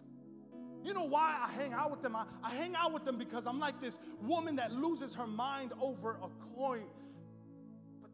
You 0.84 0.94
know 0.94 1.06
why 1.06 1.38
I 1.44 1.52
hang 1.52 1.74
out 1.74 1.92
with 1.92 2.02
them? 2.02 2.16
I, 2.16 2.26
I 2.44 2.52
hang 2.52 2.74
out 2.76 2.94
with 2.94 3.04
them 3.04 3.18
because 3.18 3.46
I'm 3.46 3.60
like 3.60 3.82
this 3.82 4.00
woman 4.22 4.56
that 4.58 4.72
loses 4.72 5.14
her 5.16 5.28
mind 5.28 5.74
over 5.82 6.20
a 6.24 6.30
coin. 6.56 6.86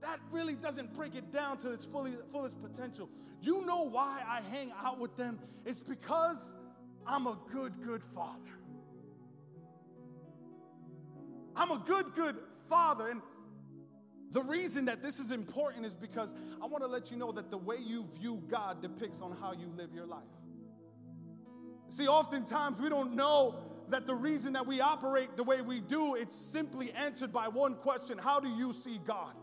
That 0.03 0.19
really 0.31 0.53
doesn't 0.55 0.93
break 0.93 1.15
it 1.15 1.31
down 1.31 1.57
to 1.60 1.72
its 1.72 1.86
fully, 1.86 2.13
fullest 2.33 2.62
potential. 2.62 3.10
You 3.41 3.65
know 3.65 3.88
why 3.88 4.22
I 4.27 4.41
hang 4.53 4.74
out 4.83 5.00
with 5.00 5.15
them? 5.15 5.39
It's 5.65 5.79
because 5.79 6.53
I'm 7.07 7.25
a 7.25 7.39
good, 7.50 7.81
good 7.81 8.03
father. 8.03 8.51
I'm 11.55 11.72
a 11.72 11.81
good, 11.86 12.13
good 12.15 12.36
father. 12.67 13.07
And 13.07 13.22
the 14.31 14.41
reason 14.41 14.86
that 14.86 15.01
this 15.01 15.19
is 15.19 15.31
important 15.31 15.86
is 15.86 15.95
because 15.95 16.36
I 16.62 16.65
want 16.65 16.83
to 16.83 16.89
let 16.89 17.10
you 17.10 17.15
know 17.15 17.31
that 17.31 17.50
the 17.50 17.57
way 17.57 17.77
you 17.81 18.05
view 18.19 18.43
God 18.50 18.81
depicts 18.81 19.22
on 19.22 19.31
how 19.39 19.53
you 19.53 19.72
live 19.77 19.93
your 19.93 20.05
life. 20.05 20.24
See, 21.88 22.10
oftentimes 22.10 22.81
we 22.81 22.89
don't 22.89 23.15
know 23.15 23.55
that 23.88 24.05
the 24.05 24.15
reason 24.15 24.53
that 24.53 24.67
we 24.67 24.81
operate 24.81 25.38
the 25.38 25.43
way 25.43 25.62
we 25.62 25.79
do, 25.79 26.15
it's 26.15 26.36
simply 26.36 26.91
answered 26.91 27.31
by 27.31 27.48
one 27.48 27.75
question 27.75 28.17
How 28.17 28.41
do 28.41 28.50
you 28.50 28.74
see 28.74 29.00
God? 29.05 29.36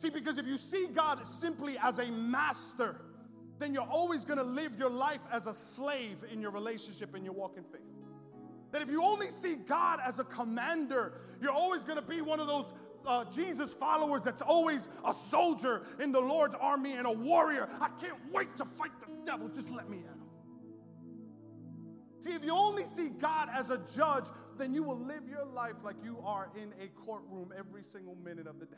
See, 0.00 0.08
because 0.08 0.38
if 0.38 0.46
you 0.46 0.56
see 0.56 0.86
God 0.94 1.26
simply 1.26 1.76
as 1.82 1.98
a 1.98 2.10
master, 2.10 2.96
then 3.58 3.74
you're 3.74 3.82
always 3.82 4.24
gonna 4.24 4.42
live 4.42 4.78
your 4.78 4.88
life 4.88 5.20
as 5.30 5.46
a 5.46 5.52
slave 5.52 6.24
in 6.32 6.40
your 6.40 6.52
relationship 6.52 7.14
and 7.14 7.22
your 7.22 7.34
walk 7.34 7.58
in 7.58 7.64
faith. 7.64 7.82
That 8.72 8.80
if 8.80 8.88
you 8.88 9.04
only 9.04 9.26
see 9.26 9.56
God 9.68 10.00
as 10.02 10.18
a 10.18 10.24
commander, 10.24 11.12
you're 11.42 11.52
always 11.52 11.84
going 11.84 11.98
to 11.98 12.08
be 12.08 12.22
one 12.22 12.40
of 12.40 12.46
those 12.46 12.72
uh, 13.06 13.24
Jesus 13.24 13.74
followers 13.74 14.22
that's 14.22 14.40
always 14.40 14.88
a 15.04 15.12
soldier 15.12 15.82
in 15.98 16.12
the 16.12 16.20
Lord's 16.20 16.54
army 16.54 16.92
and 16.92 17.06
a 17.06 17.12
warrior. 17.12 17.68
I 17.80 17.90
can't 18.00 18.16
wait 18.32 18.56
to 18.56 18.64
fight 18.64 18.92
the 19.00 19.08
devil. 19.26 19.48
Just 19.48 19.70
let 19.70 19.90
me 19.90 19.98
in. 19.98 20.20
See, 22.20 22.32
if 22.32 22.44
you 22.44 22.52
only 22.54 22.84
see 22.84 23.08
God 23.20 23.50
as 23.52 23.70
a 23.70 23.78
judge, 23.94 24.24
then 24.56 24.72
you 24.72 24.84
will 24.84 25.00
live 25.00 25.28
your 25.28 25.44
life 25.44 25.82
like 25.82 25.96
you 26.04 26.22
are 26.24 26.50
in 26.54 26.72
a 26.80 26.88
courtroom 26.88 27.52
every 27.58 27.82
single 27.82 28.14
minute 28.14 28.46
of 28.46 28.60
the 28.60 28.66
day. 28.66 28.76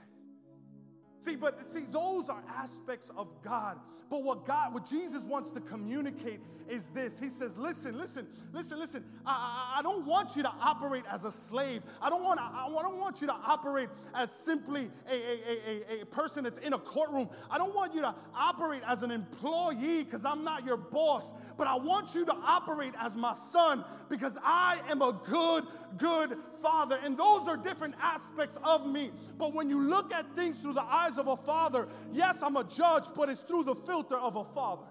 See, 1.23 1.37
but 1.37 1.65
see, 1.65 1.85
those 1.93 2.29
are 2.29 2.43
aspects 2.49 3.09
of 3.17 3.29
God. 3.45 3.79
But 4.11 4.25
what 4.25 4.45
God, 4.45 4.75
what 4.75 4.87
Jesus 4.89 5.23
wants 5.23 5.53
to 5.53 5.61
communicate 5.61 6.41
is 6.69 6.89
this. 6.89 7.21
He 7.21 7.29
says, 7.29 7.57
listen, 7.57 7.97
listen, 7.97 8.27
listen, 8.53 8.79
listen. 8.79 9.05
I, 9.25 9.77
I, 9.79 9.83
don't 9.83 10.05
want 10.05 10.37
you 10.37 10.43
to 10.43 10.53
operate 10.61 11.05
as 11.11 11.25
a 11.25 11.33
slave. 11.33 11.83
I 12.01 12.11
don't 12.11 12.23
want, 12.23 12.41
I, 12.41 12.67
I 12.67 12.83
don't 12.83 12.99
want 12.99 13.21
you 13.21 13.29
to 13.29 13.33
operate 13.33 13.89
as 14.15 14.33
simply 14.33 14.91
a, 15.11 15.15
a, 15.15 15.99
a, 15.99 16.03
a 16.03 16.07
person 16.07 16.45
that's 16.45 16.59
in 16.59 16.73
a 16.73 16.79
courtroom. 16.79 17.31
I 17.51 17.57
don't 17.57 17.75
want 17.75 17.95
you 17.95 18.01
to 18.03 18.15
operate 18.35 18.83
as 18.87 19.03
an 19.03 19.11
employee 19.11 20.03
because 20.03 20.25
I'm 20.25 20.45
not 20.45 20.67
your 20.67 20.77
boss. 20.77 21.33
But 21.57 21.67
I 21.67 21.77
want 21.77 22.15
you 22.15 22.27
to 22.27 22.35
operate 22.45 22.95
as 23.01 23.17
my 23.17 23.35
son 23.35 23.85
because 24.11 24.37
I 24.43 24.79
am 24.91 25.01
a 25.01 25.19
good, 25.25 25.65
good 25.97 26.37
father. 26.61 26.99
And 27.05 27.17
those 27.17 27.49
are 27.49 27.57
different 27.57 27.95
aspects 28.03 28.59
of 28.65 28.87
me. 28.87 29.11
But 29.39 29.55
when 29.55 29.71
you 29.71 29.81
look 29.81 30.13
at 30.13 30.27
things 30.35 30.61
through 30.61 30.75
the 30.75 30.83
eyes 30.83 31.12
of 31.19 31.27
a 31.27 31.37
father, 31.37 31.89
yes, 32.13 32.43
I'm 32.43 32.57
a 32.57 32.65
judge, 32.65 33.05
but 33.17 33.29
it's 33.29 33.41
through 33.41 33.65
the 33.65 33.75
filter 33.75 34.17
of 34.17 34.37
a 34.37 34.45
father. 34.45 34.87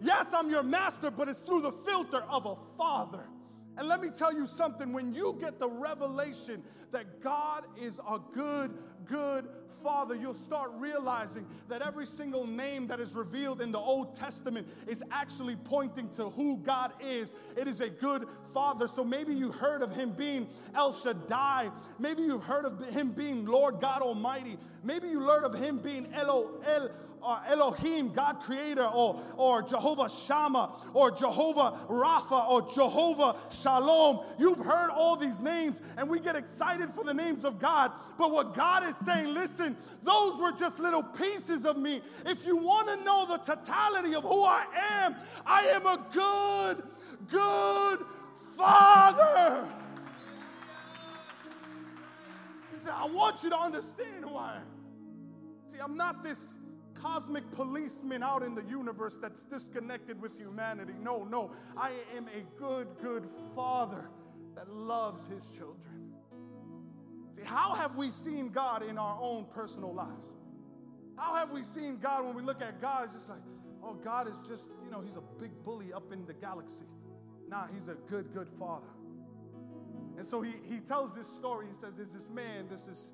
yes, 0.00 0.34
I'm 0.34 0.50
your 0.50 0.62
master, 0.62 1.10
but 1.10 1.28
it's 1.28 1.40
through 1.40 1.62
the 1.62 1.72
filter 1.72 2.22
of 2.28 2.46
a 2.46 2.56
father. 2.76 3.26
And 3.76 3.88
let 3.88 4.00
me 4.00 4.10
tell 4.10 4.32
you 4.32 4.46
something 4.46 4.92
when 4.92 5.14
you 5.14 5.36
get 5.40 5.58
the 5.58 5.68
revelation 5.68 6.62
that 6.92 7.20
God 7.20 7.64
is 7.82 8.00
a 8.08 8.20
good, 8.32 8.70
good 9.04 9.46
father, 9.82 10.14
you'll 10.14 10.32
start 10.32 10.70
realizing 10.76 11.44
that 11.68 11.82
every 11.82 12.06
single 12.06 12.46
name 12.46 12.86
that 12.86 13.00
is 13.00 13.14
revealed 13.14 13.60
in 13.60 13.72
the 13.72 13.78
Old 13.78 14.14
Testament 14.14 14.68
is 14.86 15.02
actually 15.10 15.56
pointing 15.56 16.08
to 16.10 16.30
who 16.30 16.58
God 16.58 16.92
is. 17.00 17.34
It 17.56 17.66
is 17.66 17.80
a 17.80 17.90
good 17.90 18.26
father. 18.52 18.86
So 18.86 19.04
maybe 19.04 19.34
you 19.34 19.50
heard 19.50 19.82
of 19.82 19.94
him 19.94 20.12
being 20.12 20.46
El 20.74 20.92
Shaddai. 20.92 21.70
Maybe 21.98 22.22
you've 22.22 22.44
heard 22.44 22.64
of 22.64 22.86
him 22.94 23.10
being 23.10 23.44
Lord 23.44 23.80
God 23.80 24.02
Almighty. 24.02 24.56
Maybe 24.84 25.08
you 25.08 25.20
learned 25.20 25.46
of 25.46 25.54
him 25.54 25.78
being 25.78 26.06
Elo, 26.14 26.60
El 26.64 26.90
uh, 27.24 27.40
Elohim, 27.48 28.10
God 28.10 28.40
creator, 28.40 28.84
or, 28.84 29.20
or 29.36 29.62
Jehovah 29.62 30.08
Shammah, 30.08 30.70
or 30.92 31.10
Jehovah 31.10 31.76
Rapha, 31.88 32.48
or 32.48 32.70
Jehovah 32.72 33.36
Shalom. 33.50 34.20
You've 34.38 34.58
heard 34.58 34.90
all 34.90 35.16
these 35.16 35.40
names, 35.40 35.80
and 35.96 36.08
we 36.08 36.20
get 36.20 36.36
excited 36.36 36.90
for 36.90 37.04
the 37.04 37.14
names 37.14 37.44
of 37.44 37.58
God. 37.58 37.90
But 38.18 38.30
what 38.30 38.54
God 38.54 38.86
is 38.86 38.96
saying, 38.96 39.32
listen, 39.32 39.76
those 40.02 40.40
were 40.40 40.52
just 40.52 40.80
little 40.80 41.02
pieces 41.02 41.64
of 41.64 41.76
me. 41.76 42.00
If 42.26 42.46
you 42.46 42.56
want 42.56 42.88
to 42.88 43.04
know 43.04 43.26
the 43.26 43.38
totality 43.38 44.14
of 44.14 44.22
who 44.22 44.44
I 44.44 44.64
am, 45.02 45.14
I 45.46 45.60
am 45.74 45.86
a 45.86 46.06
good, 46.12 46.82
good 47.30 47.98
father. 48.56 49.66
He 52.70 52.76
said, 52.76 52.92
I 52.94 53.06
want 53.06 53.42
you 53.42 53.50
to 53.50 53.58
understand 53.58 54.24
who 54.24 54.36
I 54.36 54.56
am. 54.56 54.62
See, 55.66 55.78
I'm 55.82 55.96
not 55.96 56.22
this 56.22 56.63
cosmic 57.04 57.48
policeman 57.50 58.22
out 58.22 58.42
in 58.42 58.54
the 58.54 58.64
universe 58.64 59.18
that's 59.18 59.44
disconnected 59.44 60.20
with 60.22 60.38
humanity. 60.38 60.94
No, 61.02 61.24
no. 61.24 61.50
I 61.76 61.90
am 62.16 62.26
a 62.28 62.58
good, 62.58 62.88
good 63.02 63.26
father 63.54 64.08
that 64.54 64.70
loves 64.70 65.28
his 65.28 65.54
children. 65.54 66.12
See, 67.32 67.42
how 67.44 67.74
have 67.74 67.96
we 67.96 68.08
seen 68.08 68.48
God 68.48 68.88
in 68.88 68.96
our 68.96 69.18
own 69.20 69.44
personal 69.54 69.92
lives? 69.92 70.36
How 71.18 71.34
have 71.34 71.52
we 71.52 71.60
seen 71.60 71.98
God 71.98 72.24
when 72.24 72.34
we 72.34 72.42
look 72.42 72.62
at 72.62 72.80
God? 72.80 73.04
It's 73.04 73.12
just 73.12 73.28
like, 73.28 73.42
oh, 73.82 73.94
God 73.94 74.26
is 74.26 74.40
just, 74.48 74.70
you 74.82 74.90
know, 74.90 75.02
he's 75.02 75.16
a 75.16 75.22
big 75.38 75.50
bully 75.62 75.92
up 75.92 76.10
in 76.10 76.24
the 76.24 76.34
galaxy. 76.34 76.86
Nah, 77.48 77.66
he's 77.66 77.88
a 77.88 77.96
good, 78.08 78.32
good 78.32 78.48
father. 78.48 78.88
And 80.16 80.24
so 80.24 80.40
he, 80.40 80.52
he 80.70 80.78
tells 80.78 81.14
this 81.14 81.26
story. 81.26 81.66
He 81.66 81.74
says, 81.74 81.92
There's 81.94 82.12
this 82.12 82.30
man, 82.30 82.68
this 82.70 82.88
is 82.88 83.10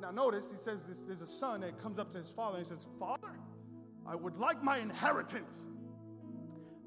now, 0.00 0.10
notice 0.10 0.50
he 0.50 0.56
says 0.56 0.86
this, 0.86 1.02
there's 1.02 1.20
a 1.20 1.26
son 1.26 1.60
that 1.60 1.78
comes 1.78 1.98
up 1.98 2.10
to 2.10 2.18
his 2.18 2.30
father 2.30 2.58
and 2.58 2.66
he 2.66 2.68
says, 2.68 2.86
Father, 2.98 3.36
I 4.06 4.14
would 4.14 4.36
like 4.36 4.62
my 4.62 4.78
inheritance. 4.78 5.64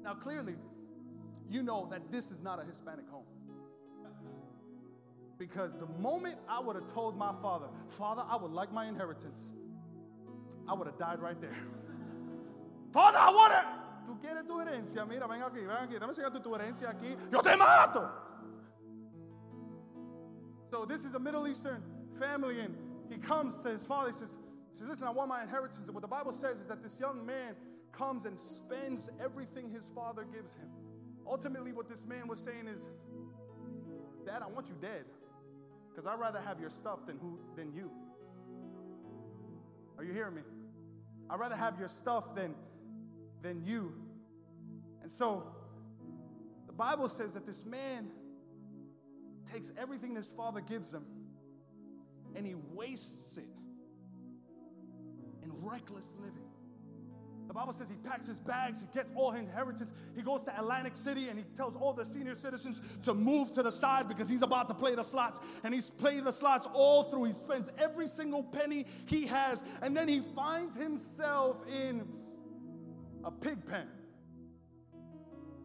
Now, 0.02 0.14
clearly, 0.14 0.54
you 1.48 1.62
know 1.62 1.88
that 1.90 2.10
this 2.10 2.30
is 2.30 2.42
not 2.42 2.60
a 2.60 2.64
Hispanic 2.64 3.08
home. 3.08 3.24
Because 5.38 5.78
the 5.78 5.86
moment 6.00 6.36
I 6.48 6.60
would 6.60 6.76
have 6.76 6.92
told 6.92 7.16
my 7.16 7.32
father, 7.42 7.68
Father, 7.88 8.22
I 8.28 8.36
would 8.36 8.52
like 8.52 8.72
my 8.72 8.86
inheritance, 8.86 9.50
I 10.68 10.74
would 10.74 10.86
have 10.86 10.98
died 10.98 11.20
right 11.20 11.40
there. 11.40 11.50
Father, 12.92 13.18
I 13.18 13.30
want 13.30 13.52
it. 13.52 13.64
Tú 14.06 14.20
quieres 14.20 14.46
tu 14.46 14.54
herencia. 14.60 15.08
Mira, 15.08 15.26
ven 15.26 15.40
aquí, 15.40 15.66
ven 15.66 15.76
aquí. 15.76 15.98
Dame 15.98 16.40
tu 16.40 16.50
herencia 16.50 16.94
aquí. 16.94 17.16
Yo 17.32 17.40
te 17.40 17.56
mato. 17.56 18.08
So, 20.70 20.84
this 20.84 21.04
is 21.04 21.14
a 21.14 21.18
Middle 21.18 21.48
Eastern 21.48 21.82
family, 22.14 22.60
and 22.60 22.76
he 23.10 23.18
comes 23.18 23.62
to 23.62 23.70
his 23.70 23.86
father. 23.86 24.08
He 24.08 24.14
says, 24.14 24.36
he 24.70 24.78
says, 24.78 24.88
Listen, 24.88 25.08
I 25.08 25.10
want 25.10 25.28
my 25.28 25.42
inheritance. 25.42 25.86
And 25.86 25.94
what 25.94 26.02
the 26.02 26.08
Bible 26.08 26.32
says 26.32 26.60
is 26.60 26.66
that 26.66 26.82
this 26.82 26.98
young 26.98 27.24
man 27.24 27.54
comes 27.92 28.24
and 28.24 28.38
spends 28.38 29.08
everything 29.22 29.68
his 29.70 29.88
father 29.88 30.24
gives 30.24 30.54
him. 30.54 30.68
Ultimately, 31.26 31.72
what 31.72 31.88
this 31.88 32.06
man 32.06 32.28
was 32.28 32.38
saying 32.38 32.66
is, 32.66 32.88
Dad, 34.26 34.42
I 34.42 34.48
want 34.48 34.68
you 34.68 34.74
dead. 34.80 35.04
Because 35.90 36.06
I'd 36.06 36.18
rather 36.18 36.40
have 36.40 36.58
your 36.58 36.70
stuff 36.70 37.06
than 37.06 37.18
who 37.18 37.38
than 37.56 37.72
you. 37.72 37.90
Are 39.96 40.04
you 40.04 40.12
hearing 40.12 40.34
me? 40.34 40.42
I'd 41.30 41.38
rather 41.38 41.54
have 41.54 41.78
your 41.78 41.88
stuff 41.88 42.34
than 42.34 42.54
than 43.42 43.62
you. 43.64 43.94
And 45.02 45.10
so 45.10 45.46
the 46.66 46.72
Bible 46.72 47.08
says 47.08 47.32
that 47.34 47.46
this 47.46 47.64
man 47.64 48.10
takes 49.44 49.70
everything 49.78 50.16
his 50.16 50.32
father 50.32 50.60
gives 50.60 50.92
him 50.92 51.04
and 52.36 52.46
he 52.46 52.54
wastes 52.72 53.38
it 53.38 53.44
in 55.42 55.52
reckless 55.66 56.08
living. 56.18 56.44
The 57.46 57.60
Bible 57.60 57.72
says 57.72 57.88
he 57.88 57.96
packs 58.08 58.26
his 58.26 58.40
bags, 58.40 58.80
he 58.80 58.98
gets 58.98 59.12
all 59.14 59.30
his 59.30 59.42
inheritance. 59.42 59.92
He 60.16 60.22
goes 60.22 60.44
to 60.46 60.58
Atlantic 60.58 60.96
City 60.96 61.28
and 61.28 61.38
he 61.38 61.44
tells 61.54 61.76
all 61.76 61.92
the 61.92 62.04
senior 62.04 62.34
citizens 62.34 62.98
to 63.04 63.14
move 63.14 63.52
to 63.52 63.62
the 63.62 63.70
side 63.70 64.08
because 64.08 64.28
he's 64.28 64.42
about 64.42 64.66
to 64.68 64.74
play 64.74 64.94
the 64.94 65.02
slots. 65.02 65.60
And 65.62 65.72
he's 65.72 65.90
playing 65.90 66.24
the 66.24 66.32
slots 66.32 66.66
all 66.72 67.04
through. 67.04 67.24
He 67.24 67.32
spends 67.32 67.70
every 67.78 68.06
single 68.06 68.42
penny 68.42 68.86
he 69.06 69.26
has. 69.26 69.78
And 69.82 69.96
then 69.96 70.08
he 70.08 70.20
finds 70.20 70.76
himself 70.76 71.62
in 71.68 72.08
a 73.24 73.30
pig 73.30 73.64
pen. 73.66 73.88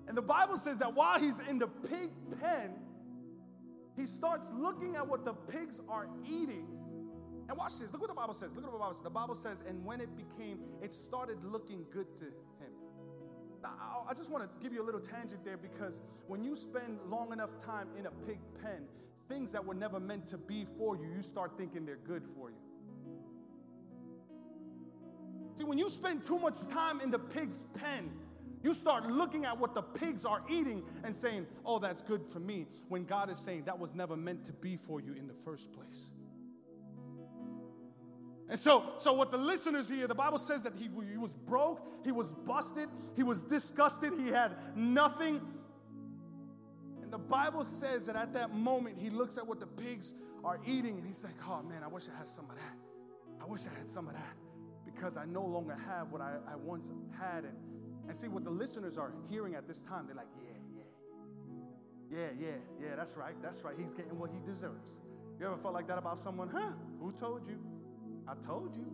And 0.08 0.18
the 0.18 0.22
Bible 0.22 0.58
says 0.58 0.80
that 0.80 0.94
while 0.94 1.20
he's 1.20 1.40
in 1.48 1.60
the 1.60 1.68
pig 1.68 2.10
pen, 2.42 2.74
he 4.00 4.06
starts 4.06 4.54
looking 4.54 4.96
at 4.96 5.06
what 5.06 5.26
the 5.26 5.34
pigs 5.34 5.82
are 5.90 6.08
eating. 6.26 6.66
And 7.50 7.58
watch 7.58 7.80
this. 7.80 7.92
Look 7.92 8.02
what 8.02 8.10
the 8.10 8.16
Bible 8.16 8.34
says. 8.34 8.56
Look 8.56 8.64
at 8.64 8.72
what 8.72 8.78
the 8.78 8.80
Bible 8.80 8.94
says. 8.94 9.04
The 9.04 9.10
Bible 9.10 9.36
says, 9.36 9.64
and 9.68 9.84
when 9.84 10.00
it 10.00 10.16
became, 10.16 10.60
it 10.82 10.94
started 10.94 11.44
looking 11.44 11.86
good 11.92 12.16
to 12.18 12.26
him. 12.26 12.72
Now, 13.62 14.06
I 14.10 14.14
just 14.14 14.32
want 14.32 14.44
to 14.44 14.50
give 14.64 14.72
you 14.72 14.82
a 14.82 14.86
little 14.86 15.02
tangent 15.02 15.44
there 15.44 15.58
because 15.58 16.00
when 16.28 16.42
you 16.42 16.56
spend 16.56 17.00
long 17.08 17.34
enough 17.34 17.62
time 17.62 17.90
in 17.98 18.06
a 18.06 18.12
pig 18.26 18.40
pen, 18.62 18.86
things 19.28 19.52
that 19.52 19.66
were 19.66 19.74
never 19.74 20.00
meant 20.00 20.26
to 20.28 20.38
be 20.38 20.66
for 20.78 20.96
you, 20.96 21.12
you 21.14 21.22
start 21.22 21.58
thinking 21.58 21.86
they're 21.86 21.98
good 21.98 22.26
for 22.26 22.52
you. 22.52 22.56
See, 25.56 25.66
when 25.66 25.78
you 25.78 25.90
spend 25.90 26.24
too 26.24 26.40
much 26.40 26.56
time 26.70 27.02
in 27.02 27.12
the 27.12 27.20
pig's 27.20 27.64
pen, 27.74 28.12
you 28.64 28.74
start 28.74 29.08
looking 29.08 29.46
at 29.46 29.58
what 29.58 29.74
the 29.74 29.82
pigs 29.82 30.26
are 30.26 30.44
eating 30.50 30.84
and 31.04 31.16
saying, 31.16 31.48
oh, 31.66 31.80
that's 31.80 32.02
good 32.02 32.26
for 32.26 32.40
me, 32.40 32.68
when 32.88 33.06
God 33.06 33.30
is 33.30 33.38
saying 33.38 33.64
that 33.66 33.80
was 33.80 33.96
never 33.96 34.18
meant 34.18 34.44
to 34.46 34.54
be 34.54 34.76
for 34.76 35.00
you 35.00 35.14
in 35.14 35.28
the 35.28 35.34
first 35.34 35.74
place. 35.74 36.10
And 38.50 38.58
so, 38.58 38.84
so 38.98 39.14
what 39.14 39.32
the 39.32 39.38
listeners 39.38 39.90
hear, 39.90 40.08
the 40.08 40.16
Bible 40.16 40.40
says 40.40 40.64
that 40.64 40.74
he, 40.74 40.90
he 41.10 41.18
was 41.18 41.36
broke, 41.36 41.88
he 42.04 42.12
was 42.12 42.34
busted, 42.34 42.90
he 43.16 43.22
was 43.22 43.44
disgusted, 43.44 44.12
he 44.20 44.30
had 44.30 44.52
nothing. 44.76 45.40
And 47.02 47.14
the 47.14 47.20
Bible 47.20 47.64
says 47.64 48.08
that 48.08 48.16
at 48.16 48.34
that 48.34 48.56
moment, 48.56 48.98
he 48.98 49.12
looks 49.12 49.38
at 49.38 49.46
what 49.46 49.60
the 49.60 49.68
pigs 49.68 50.14
are 50.44 50.58
eating 50.66 50.98
and 50.98 51.06
he's 51.06 51.24
like, 51.24 51.36
oh 51.48 51.62
man, 51.62 51.84
I 51.84 51.88
wish 51.88 52.06
I 52.14 52.18
had 52.18 52.28
some 52.28 52.46
of 52.46 52.56
that. 52.56 52.76
I 53.42 53.46
wish 53.46 53.62
I 53.68 53.78
had 53.78 53.88
some 53.88 54.08
of 54.08 54.14
that 54.14 54.36
because 54.84 55.16
I 55.16 55.26
no 55.26 55.46
longer 55.46 55.78
have 55.88 56.12
what 56.12 56.22
I, 56.22 56.38
I 56.48 56.56
once 56.56 56.92
had. 57.20 57.44
And 57.44 57.56
and 58.10 58.18
see 58.18 58.28
what 58.28 58.44
the 58.44 58.50
listeners 58.50 58.98
are 58.98 59.14
hearing 59.30 59.54
at 59.54 59.68
this 59.68 59.84
time. 59.84 60.08
They're 60.08 60.16
like, 60.16 60.28
yeah, 60.44 60.58
yeah, 62.10 62.18
yeah, 62.20 62.28
yeah, 62.40 62.58
yeah, 62.82 62.96
that's 62.96 63.16
right, 63.16 63.36
that's 63.40 63.64
right. 63.64 63.76
He's 63.78 63.94
getting 63.94 64.18
what 64.18 64.32
he 64.32 64.40
deserves. 64.46 65.02
You 65.40 65.46
ever 65.46 65.58
felt 65.58 65.76
like 65.76 65.88
that 65.88 66.00
about 66.00 66.18
someone? 66.18 66.50
Huh? 66.50 66.72
Who 67.00 67.12
told 67.12 67.48
you? 67.48 67.60
I 68.28 68.34
told 68.46 68.76
you. 68.76 68.92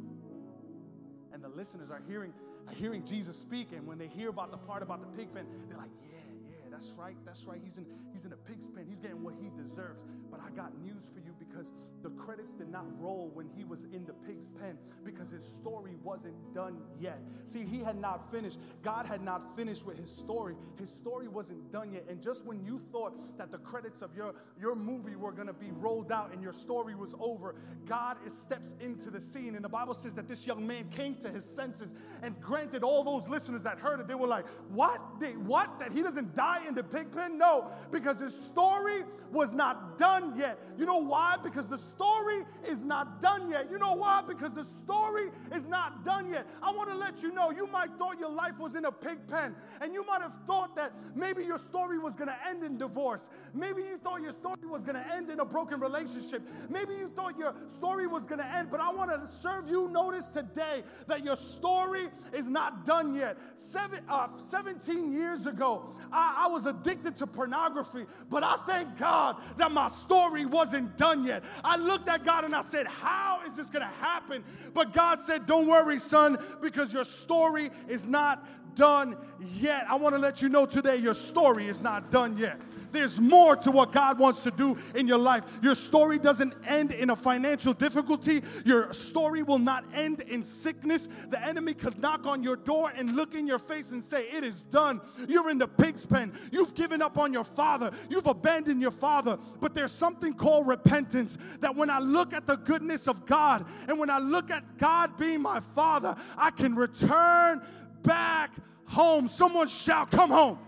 And 1.32 1.42
the 1.42 1.48
listeners 1.48 1.92
are 1.92 2.02
hearing, 2.08 2.34
are 2.68 2.74
hearing 2.74 3.06
Jesus 3.06 3.38
speak, 3.40 3.70
and 3.72 3.88
when 3.88 3.98
they 3.98 4.08
hear 4.08 4.30
about 4.30 4.52
the 4.52 4.58
part 4.58 4.84
about 4.84 5.00
the 5.00 5.08
pig 5.18 5.34
pen, 5.34 5.48
they're 5.70 5.78
like, 5.78 5.92
yeah, 6.04 6.10
yeah, 6.12 6.35
That's 6.76 6.92
right, 6.98 7.16
that's 7.26 7.46
right. 7.46 7.58
He's 7.64 7.78
in, 7.78 7.86
he's 8.12 8.26
in 8.26 8.34
a 8.34 8.36
pig's 8.36 8.68
pen. 8.68 8.86
He's 8.86 9.00
getting 9.00 9.24
what 9.24 9.36
he 9.42 9.50
deserves. 9.56 10.02
But 10.30 10.42
I 10.42 10.50
got 10.54 10.78
news 10.82 11.10
for 11.10 11.22
you 11.22 11.34
because 11.40 11.72
the 12.04 12.10
credits 12.10 12.54
did 12.54 12.68
not 12.68 12.84
roll 13.00 13.32
when 13.34 13.48
he 13.56 13.64
was 13.64 13.86
in 13.86 14.06
the 14.06 14.12
pig's 14.12 14.50
pen 14.50 14.78
because 15.06 15.30
his 15.30 15.46
story 15.46 15.96
wasn't 16.04 16.36
done 16.54 16.82
yet. 17.00 17.20
See, 17.46 17.64
he 17.64 17.80
had 17.80 17.96
not 17.96 18.30
finished. 18.30 18.60
God 18.82 19.06
had 19.06 19.22
not 19.22 19.56
finished 19.56 19.86
with 19.86 19.98
his 19.98 20.12
story. 20.12 20.56
His 20.78 20.90
story 20.90 21.30
wasn't 21.30 21.72
done 21.72 21.94
yet. 21.94 22.04
And 22.10 22.22
just 22.22 22.46
when 22.46 22.62
you 22.62 22.78
thought 22.78 23.38
that 23.38 23.52
the 23.52 23.60
credits 23.60 24.02
of 24.02 24.14
your, 24.14 24.36
your 24.60 24.76
movie 24.76 25.16
were 25.16 25.32
going 25.32 25.48
to 25.48 25.54
be 25.54 25.72
rolled 25.72 26.12
out 26.12 26.34
and 26.34 26.44
your 26.44 26.52
story 26.52 26.96
was 26.96 27.16
over, 27.22 27.56
God 27.86 28.18
steps 28.30 28.76
into 28.82 29.10
the 29.10 29.22
scene. 29.22 29.56
And 29.56 29.64
the 29.64 29.70
Bible 29.70 29.94
says 29.94 30.14
that 30.16 30.28
this 30.28 30.46
young 30.46 30.68
man 30.68 30.90
came 30.90 31.16
to 31.22 31.30
his 31.30 31.46
senses. 31.46 31.96
And 32.22 32.38
granted, 32.42 32.84
all 32.84 33.06
those 33.06 33.30
listeners 33.30 33.64
that 33.64 33.80
heard 33.80 34.02
it, 34.02 34.08
they 34.10 34.16
were 34.16 34.28
like, 34.28 34.46
What? 34.70 35.00
They, 35.22 35.32
what? 35.32 35.80
That 35.80 35.94
he 35.94 36.02
doesn't 36.02 36.36
die 36.36 36.65
in 36.68 36.76
the 36.76 36.84
pig 36.84 37.12
pen? 37.12 37.38
No, 37.38 37.68
because 37.92 38.20
his 38.20 38.38
story 38.38 39.02
was 39.32 39.54
not 39.54 39.98
done 39.98 40.34
yet. 40.38 40.58
You 40.78 40.86
know 40.86 41.02
why? 41.02 41.36
Because 41.44 41.68
the 41.68 41.78
story 41.78 42.44
is 42.68 42.84
not 42.84 43.22
done 43.22 43.50
yet. 43.50 43.70
You 43.70 43.80
know 43.80 43.96
why? 43.96 44.24
Because 44.28 44.54
the 44.54 44.64
story 44.64 45.30
is 45.54 45.68
not 45.68 46.04
done 46.04 46.30
yet. 46.30 46.48
I 46.64 46.72
want 46.72 46.90
to 46.90 46.96
let 46.96 47.22
you 47.22 47.34
know 47.34 47.52
you 47.52 47.68
might 47.68 47.90
thought 47.98 48.20
your 48.20 48.32
life 48.32 48.60
was 48.60 48.76
in 48.76 48.86
a 48.86 48.92
pig 48.92 49.18
pen, 49.28 49.56
and 49.82 49.94
you 49.94 50.06
might 50.06 50.22
have 50.22 50.34
thought 50.46 50.76
that 50.76 50.92
maybe 51.16 51.44
your 51.44 51.58
story 51.58 52.00
was 52.00 52.16
going 52.16 52.30
to 52.30 52.48
end 52.48 52.64
in 52.64 52.78
divorce. 52.78 53.30
Maybe 53.54 53.82
you 53.82 53.98
thought 53.98 54.22
your 54.22 54.32
story 54.32 54.56
was 54.66 54.84
going 54.84 54.98
to 54.98 55.16
end 55.16 55.30
in 55.30 55.40
a 55.40 55.46
broken 55.46 55.80
relationship. 55.80 56.42
Maybe 56.70 56.94
you 56.94 57.08
thought 57.08 57.38
your 57.38 57.54
story 57.68 58.08
was 58.08 58.26
going 58.26 58.40
to 58.40 58.56
end, 58.56 58.70
but 58.72 58.80
I 58.80 58.94
want 58.94 59.12
to 59.12 59.28
serve 59.28 59.68
you 59.70 59.90
notice 59.90 60.30
today 60.30 60.84
that 61.08 61.24
your 61.24 61.36
story 61.36 62.08
is 62.34 62.48
not 62.48 62.86
done 62.86 63.16
yet. 63.16 63.38
Seven, 63.56 64.00
uh, 64.10 64.28
17 64.28 65.12
years 65.12 65.46
ago, 65.46 65.90
I, 66.12 66.46
I 66.48 66.52
was 66.52 66.55
addicted 66.66 67.16
to 67.18 67.28
pornography, 67.28 68.06
but 68.30 68.44
I 68.44 68.56
thank 68.66 68.98
God 68.98 69.36
that 69.58 69.72
my 69.72 69.90
story 69.90 70.46
wasn't 70.46 70.98
done 70.98 71.26
yet. 71.26 71.44
I 71.64 71.78
looked 71.78 72.08
at 72.08 72.24
God 72.24 72.46
and 72.46 72.56
I 72.56 72.62
said, 72.62 72.88
How 72.88 73.42
is 73.46 73.58
this 73.58 73.70
to 73.82 73.86
happen? 73.86 74.44
But 74.74 74.94
God 74.94 75.20
said, 75.20 75.46
Don't 75.46 75.68
worry, 75.68 75.98
son, 75.98 76.38
because 76.62 76.94
your 76.94 77.04
story 77.04 77.70
is 77.90 78.08
not 78.08 78.48
done 78.76 79.18
yet. 79.42 79.86
I 79.90 79.96
want 79.96 80.16
to 80.16 80.20
let 80.20 80.42
you 80.42 80.50
know 80.50 80.66
today 80.66 80.98
your 80.98 81.14
story 81.14 81.68
is 81.68 81.82
not 81.82 82.12
done 82.12 82.38
yet. 82.38 82.58
There's 82.96 83.20
more 83.20 83.58
to 83.58 83.72
what 83.72 83.92
God 83.92 84.18
wants 84.18 84.44
to 84.44 84.52
do 84.52 84.78
in 84.96 85.06
your 85.06 85.18
life. 85.18 85.60
Your 85.62 85.76
story 85.76 86.18
doesn't 86.18 86.54
end 86.66 86.92
in 86.92 87.10
a 87.10 87.16
financial 87.16 87.74
difficulty. 87.74 88.42
Your 88.64 88.94
story 88.94 89.44
will 89.44 89.60
not 89.60 89.84
end 89.94 90.22
in 90.22 90.46
sickness. 90.46 91.08
The 91.08 91.46
enemy 91.46 91.74
could 91.74 92.00
knock 92.00 92.26
on 92.26 92.42
your 92.42 92.56
door 92.56 92.94
and 92.96 93.18
look 93.18 93.36
in 93.36 93.48
your 93.48 93.60
face 93.60 93.92
and 93.92 94.02
say, 94.02 94.24
It 94.30 94.46
is 94.46 94.64
done. 94.64 95.02
You're 95.28 95.50
in 95.50 95.58
the 95.58 95.68
pig's 95.68 96.06
pen. 96.06 96.32
You've 96.54 96.74
given 96.74 97.02
up 97.02 97.18
on 97.18 97.34
your 97.34 97.44
father. 97.44 97.92
You've 98.10 98.28
abandoned 98.28 98.82
your 98.82 98.92
father. 98.92 99.38
But 99.60 99.74
there's 99.74 99.92
something 99.92 100.34
called 100.34 100.68
repentance 100.68 101.58
that 101.58 101.76
when 101.76 101.90
I 101.90 102.00
look 102.00 102.32
at 102.32 102.46
the 102.46 102.56
goodness 102.56 103.10
of 103.10 103.26
God 103.26 103.66
and 103.90 104.00
when 104.00 104.10
I 104.10 104.20
look 104.20 104.50
at 104.52 104.78
God 104.78 105.18
being 105.18 105.42
my 105.42 105.60
father, 105.60 106.16
I 106.38 106.52
can 106.52 106.76
return 106.76 107.62
back 108.04 108.52
home. 108.88 109.28
Someone 109.28 109.68
shout, 109.68 110.12
Come 110.12 110.30
home. 110.30 110.60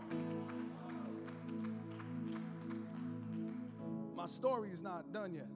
Story 4.27 4.69
is 4.69 4.83
not 4.83 5.13
done 5.13 5.33
yet. 5.33 5.47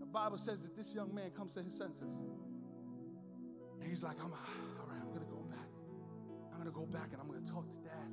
The 0.00 0.06
Bible 0.06 0.38
says 0.38 0.62
that 0.62 0.76
this 0.76 0.94
young 0.94 1.14
man 1.14 1.30
comes 1.30 1.54
to 1.54 1.62
his 1.62 1.76
senses. 1.76 2.14
And 3.80 3.88
he's 3.88 4.02
like, 4.02 4.16
I'm, 4.24 4.32
all 4.32 4.86
right, 4.88 5.00
I'm 5.00 5.12
to 5.22 5.30
go 5.30 5.44
back. 5.50 5.68
I'm 6.54 6.64
to 6.64 6.72
go 6.72 6.86
back 6.86 7.12
and 7.12 7.20
I'm 7.20 7.28
to 7.30 7.50
talk 7.50 7.70
to 7.70 7.78
dad. 7.78 8.10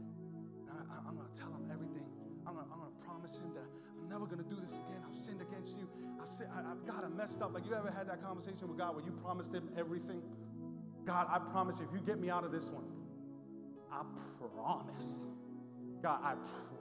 I, 0.70 1.10
am 1.10 1.18
to 1.18 1.40
tell 1.40 1.50
him 1.50 1.70
everything. 1.72 2.06
I'm 2.46 2.54
going 2.54 2.68
to 2.68 3.06
promise 3.06 3.38
him 3.38 3.54
that 3.56 3.66
I'm 4.00 4.10
never 4.10 4.28
to 4.28 4.50
do 4.50 4.56
this 4.62 4.78
again. 4.78 5.02
I've 5.08 5.16
sinned 5.16 5.42
against 5.42 5.80
you. 5.80 5.90
I've, 6.22 6.30
I, 6.54 6.72
I've 6.72 6.86
got 6.86 7.04
it 7.04 7.16
messed 7.16 7.42
up. 7.42 7.54
Like, 7.54 7.66
you 7.66 7.74
ever 7.74 7.90
had 7.90 8.08
that 8.08 8.22
conversation 8.22 8.68
with 8.68 8.78
God 8.78 8.96
where 8.96 9.04
you 9.04 9.12
promised 9.12 9.54
him 9.54 9.70
everything? 9.78 10.22
God, 11.06 11.28
I 11.30 11.40
promise 11.52 11.80
you, 11.80 11.88
if 11.88 11.94
you 11.94 12.06
get 12.06 12.20
me 12.20 12.30
out 12.30 12.44
of 12.44 12.52
this 12.52 12.70
one, 12.70 12.86
I 13.92 14.04
promise. 14.38 15.26
God, 16.06 16.20
I 16.24 16.36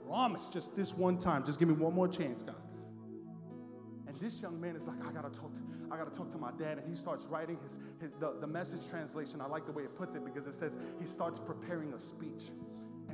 promise 0.07 0.45
just 0.45 0.77
this 0.77 0.93
one 0.93 1.17
time. 1.17 1.43
Just 1.43 1.57
give 1.57 1.67
me 1.67 1.73
one 1.73 1.95
more 1.95 2.07
chance, 2.07 2.43
God. 2.43 2.61
And 4.05 4.15
this 4.17 4.39
young 4.43 4.61
man 4.61 4.75
is 4.75 4.87
like, 4.87 5.03
I 5.03 5.11
gotta 5.11 5.33
talk 5.33 5.51
to, 5.55 5.61
I 5.91 5.97
gotta 5.97 6.11
talk 6.11 6.29
to 6.33 6.37
my 6.37 6.51
dad. 6.59 6.77
And 6.77 6.87
he 6.87 6.93
starts 6.93 7.25
writing 7.25 7.57
his, 7.57 7.79
his 7.99 8.11
the, 8.19 8.37
the 8.39 8.45
message 8.45 8.87
translation. 8.87 9.41
I 9.41 9.47
like 9.47 9.65
the 9.65 9.71
way 9.71 9.81
it 9.81 9.95
puts 9.95 10.13
it 10.13 10.23
because 10.23 10.45
it 10.45 10.53
says 10.53 10.77
he 10.99 11.07
starts 11.07 11.39
preparing 11.39 11.91
a 11.93 11.97
speech. 11.97 12.51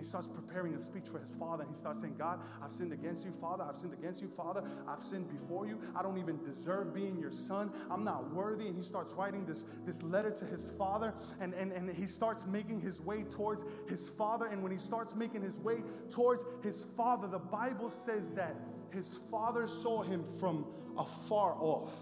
He 0.02 0.08
starts 0.08 0.26
preparing 0.26 0.74
a 0.74 0.82
speech 0.82 1.04
for 1.06 1.20
his 1.20 1.36
father. 1.36 1.62
And 1.62 1.70
he 1.72 1.76
starts 1.76 2.02
saying, 2.02 2.16
God, 2.18 2.40
I've 2.64 2.72
sinned 2.72 2.92
against 2.92 3.24
you, 3.24 3.32
Father. 3.32 3.64
I've 3.64 3.76
sinned 3.76 3.94
against 3.94 4.20
you, 4.20 4.28
Father. 4.28 4.64
I've 4.90 5.00
sinned 5.00 5.30
before 5.30 5.68
you. 5.68 5.78
I 5.96 6.02
don't 6.02 6.18
even 6.18 6.44
deserve 6.44 6.96
being 6.96 7.20
your 7.20 7.30
son. 7.30 7.72
I'm 7.92 8.04
not 8.04 8.34
worthy. 8.34 8.66
And 8.66 8.76
he 8.76 8.82
starts 8.82 9.14
writing 9.14 9.46
this, 9.46 9.62
this 9.86 10.02
letter 10.02 10.32
to 10.32 10.46
his 10.46 10.76
father. 10.76 11.14
And, 11.40 11.54
and, 11.54 11.72
and 11.72 11.88
he 11.94 12.08
starts 12.08 12.48
making 12.48 12.82
his 12.82 13.00
way 13.00 13.22
towards 13.30 13.64
his 13.88 14.10
father. 14.10 14.48
And 14.48 14.64
when 14.64 14.72
he 14.72 14.80
starts 14.80 15.16
making 15.16 15.44
his 15.44 15.60
way 15.60 15.84
towards 16.10 16.46
his 16.64 16.84
father, 16.98 17.28
the 17.28 17.38
Bible 17.38 17.92
says 17.92 18.32
that 18.32 18.56
his 18.92 19.30
father 19.30 19.68
saw 19.68 20.02
him 20.02 20.24
from 20.24 20.66
afar 20.98 21.54
off. 21.60 21.94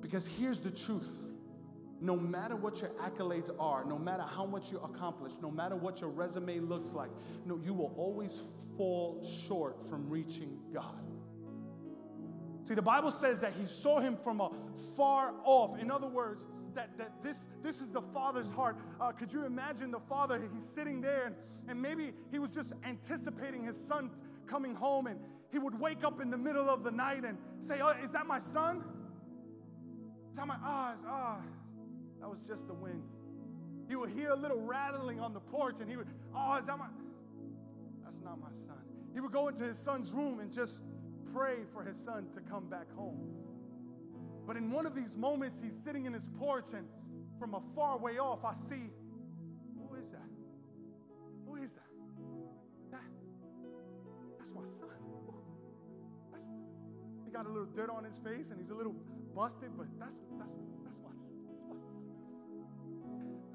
Because 0.00 0.26
here's 0.26 0.60
the 0.60 0.70
truth 0.70 1.21
no 2.02 2.16
matter 2.16 2.56
what 2.56 2.80
your 2.80 2.90
accolades 3.00 3.48
are, 3.60 3.84
no 3.84 3.96
matter 3.96 4.24
how 4.24 4.44
much 4.44 4.72
you 4.72 4.78
accomplish, 4.80 5.32
no 5.40 5.52
matter 5.52 5.76
what 5.76 6.00
your 6.00 6.10
resume 6.10 6.58
looks 6.58 6.92
like, 6.92 7.10
no, 7.46 7.60
you 7.64 7.72
will 7.72 7.94
always 7.96 8.42
fall 8.76 9.24
short 9.24 9.80
from 9.88 10.10
reaching 10.10 10.58
God. 10.74 11.00
See, 12.64 12.74
the 12.74 12.82
Bible 12.82 13.12
says 13.12 13.40
that 13.40 13.52
he 13.52 13.66
saw 13.66 14.00
him 14.00 14.16
from 14.16 14.40
afar 14.40 15.34
off. 15.44 15.80
In 15.80 15.92
other 15.92 16.08
words, 16.08 16.48
that, 16.74 16.98
that 16.98 17.22
this, 17.22 17.46
this 17.62 17.80
is 17.80 17.92
the 17.92 18.02
father's 18.02 18.50
heart. 18.50 18.78
Uh, 19.00 19.12
could 19.12 19.32
you 19.32 19.44
imagine 19.44 19.92
the 19.92 20.00
father? 20.00 20.40
He's 20.52 20.68
sitting 20.68 21.00
there, 21.00 21.26
and, 21.26 21.36
and 21.68 21.80
maybe 21.80 22.12
he 22.32 22.40
was 22.40 22.52
just 22.52 22.72
anticipating 22.84 23.62
his 23.62 23.76
son 23.76 24.10
coming 24.46 24.74
home, 24.74 25.06
and 25.06 25.20
he 25.52 25.60
would 25.60 25.78
wake 25.78 26.02
up 26.02 26.20
in 26.20 26.30
the 26.30 26.38
middle 26.38 26.68
of 26.68 26.82
the 26.82 26.90
night 26.90 27.24
and 27.24 27.38
say, 27.60 27.78
Oh, 27.80 27.94
is 28.02 28.12
that 28.12 28.26
my 28.26 28.38
son? 28.38 28.82
Is 30.32 30.38
that 30.38 30.48
my, 30.48 30.56
ah, 30.64 30.94
oh, 30.96 31.06
ah. 31.08 31.40
Oh. 31.40 31.61
That 32.22 32.30
was 32.30 32.40
just 32.40 32.68
the 32.68 32.74
wind. 32.74 33.02
He 33.88 33.96
would 33.96 34.10
hear 34.10 34.30
a 34.30 34.36
little 34.36 34.60
rattling 34.60 35.18
on 35.18 35.34
the 35.34 35.40
porch 35.40 35.80
and 35.80 35.90
he 35.90 35.96
would, 35.96 36.06
oh, 36.34 36.56
is 36.56 36.66
that 36.66 36.78
my? 36.78 36.86
That's 38.04 38.20
not 38.20 38.40
my 38.40 38.52
son. 38.52 38.78
He 39.12 39.20
would 39.20 39.32
go 39.32 39.48
into 39.48 39.64
his 39.64 39.76
son's 39.76 40.14
room 40.14 40.38
and 40.38 40.50
just 40.50 40.84
pray 41.34 41.56
for 41.72 41.82
his 41.82 41.98
son 41.98 42.28
to 42.30 42.40
come 42.40 42.68
back 42.70 42.90
home. 42.94 43.18
But 44.46 44.56
in 44.56 44.70
one 44.70 44.86
of 44.86 44.94
these 44.94 45.18
moments, 45.18 45.60
he's 45.60 45.76
sitting 45.76 46.06
in 46.06 46.12
his 46.12 46.28
porch 46.38 46.66
and 46.74 46.86
from 47.40 47.54
a 47.54 47.60
far 47.60 47.98
way 47.98 48.18
off, 48.18 48.44
I 48.44 48.52
see, 48.52 48.92
who 49.76 49.94
is 49.96 50.12
that? 50.12 50.20
Who 51.48 51.56
is 51.56 51.74
that? 51.74 51.82
That, 52.92 53.00
that's 54.38 54.52
my 54.54 54.64
son. 54.64 54.88
That's, 56.30 56.46
he 57.24 57.32
got 57.32 57.46
a 57.46 57.48
little 57.48 57.66
dirt 57.66 57.90
on 57.90 58.04
his 58.04 58.18
face 58.18 58.50
and 58.50 58.60
he's 58.60 58.70
a 58.70 58.76
little 58.76 58.94
busted, 59.34 59.70
but 59.76 59.86
that's, 59.98 60.20
that's, 60.38 60.54
that's 60.84 60.98
my 60.98 61.12
son. 61.12 61.31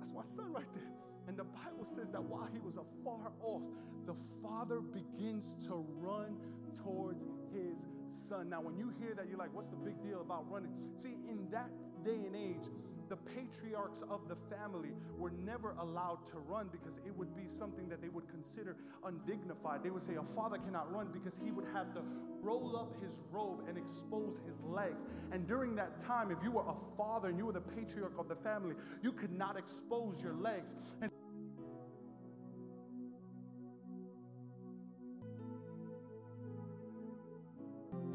That's 0.07 0.29
my 0.29 0.35
son 0.43 0.53
right 0.53 0.73
there. 0.73 0.91
And 1.27 1.35
the 1.35 1.43
Bible 1.43 1.83
says 1.83 2.09
that 2.11 2.23
while 2.23 2.47
he 2.53 2.59
was 2.59 2.77
afar 2.77 3.31
off, 3.41 3.63
the 4.05 4.15
father 4.41 4.79
begins 4.79 5.65
to 5.67 5.85
run 5.97 6.37
towards 6.81 7.27
his 7.51 7.87
son. 8.07 8.49
Now, 8.49 8.61
when 8.61 8.77
you 8.77 8.93
hear 9.01 9.13
that, 9.15 9.27
you're 9.27 9.37
like, 9.37 9.53
what's 9.53 9.67
the 9.67 9.75
big 9.75 10.01
deal 10.01 10.21
about 10.21 10.49
running? 10.49 10.71
See, 10.95 11.15
in 11.27 11.49
that 11.51 11.69
day 12.05 12.23
and 12.25 12.35
age, 12.35 12.69
the 13.09 13.17
patriarchs 13.17 14.03
of 14.09 14.29
the 14.29 14.35
family 14.35 14.91
were 15.17 15.31
never 15.31 15.75
allowed 15.79 16.25
to 16.27 16.37
run 16.37 16.69
because 16.71 16.99
it 17.05 17.15
would 17.17 17.35
be 17.35 17.47
something 17.47 17.89
that 17.89 18.01
they 18.01 18.09
would 18.09 18.29
consider 18.29 18.77
undignified. 19.05 19.83
They 19.83 19.89
would 19.89 20.03
say 20.03 20.15
a 20.15 20.23
father 20.23 20.57
cannot 20.57 20.91
run 20.93 21.09
because 21.11 21.37
he 21.37 21.51
would 21.51 21.65
have 21.73 21.93
to 21.95 22.01
roll 22.41 22.77
up 22.77 22.93
his 23.01 23.19
robe 23.31 23.63
and 23.67 23.77
expose 23.77 24.39
his 24.45 24.61
legs. 24.61 25.05
And 25.31 25.47
during 25.47 25.75
that 25.75 25.97
time, 25.97 26.31
if 26.31 26.43
you 26.43 26.51
were 26.51 26.65
a 26.67 26.75
father 26.97 27.29
and 27.29 27.37
you 27.37 27.45
were 27.45 27.53
the 27.53 27.61
patriarch 27.61 28.17
of 28.17 28.27
the 28.27 28.35
family, 28.35 28.75
you 29.01 29.11
could 29.11 29.31
not 29.31 29.57
expose 29.57 30.21
your 30.21 30.33
legs. 30.33 30.73
And 31.01 31.11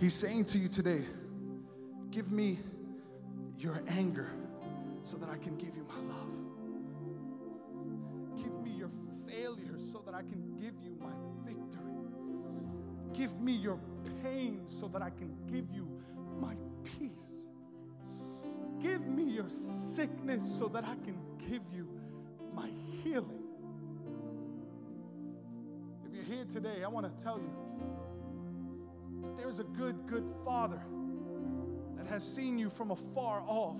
He's 0.02 0.14
saying 0.14 0.46
to 0.46 0.58
you 0.58 0.68
today, 0.68 1.00
give 2.10 2.32
me 2.32 2.58
your 3.56 3.80
anger 3.88 4.28
so 5.02 5.16
that 5.16 5.28
I 5.28 5.36
can 5.38 5.56
give 5.56 5.76
you 5.76 5.86
my 5.88 6.00
love. 6.12 6.32
Give 8.36 8.52
me 8.64 8.76
your 8.76 8.90
failures 9.28 9.92
so 9.92 10.02
that 10.04 10.12
I 10.12 10.22
can 10.22 10.56
give 10.60 10.74
you 10.82 10.96
my 11.00 11.12
victory. 11.46 11.91
Give 13.14 13.38
me 13.40 13.52
your 13.52 13.78
pain 14.22 14.62
so 14.66 14.88
that 14.88 15.02
I 15.02 15.10
can 15.10 15.36
give 15.46 15.70
you 15.70 15.88
my 16.40 16.56
peace. 16.98 17.48
Give 18.80 19.06
me 19.06 19.24
your 19.24 19.48
sickness 19.48 20.44
so 20.44 20.68
that 20.68 20.84
I 20.84 20.94
can 21.04 21.18
give 21.38 21.62
you 21.74 21.88
my 22.54 22.68
healing. 23.02 23.42
If 26.06 26.14
you're 26.14 26.36
here 26.36 26.44
today, 26.44 26.82
I 26.84 26.88
want 26.88 27.06
to 27.06 27.22
tell 27.22 27.38
you 27.38 27.52
there's 29.36 29.60
a 29.60 29.64
good, 29.64 30.06
good 30.06 30.28
Father 30.44 30.82
that 31.96 32.06
has 32.06 32.24
seen 32.24 32.58
you 32.58 32.68
from 32.68 32.90
afar 32.90 33.42
off. 33.46 33.78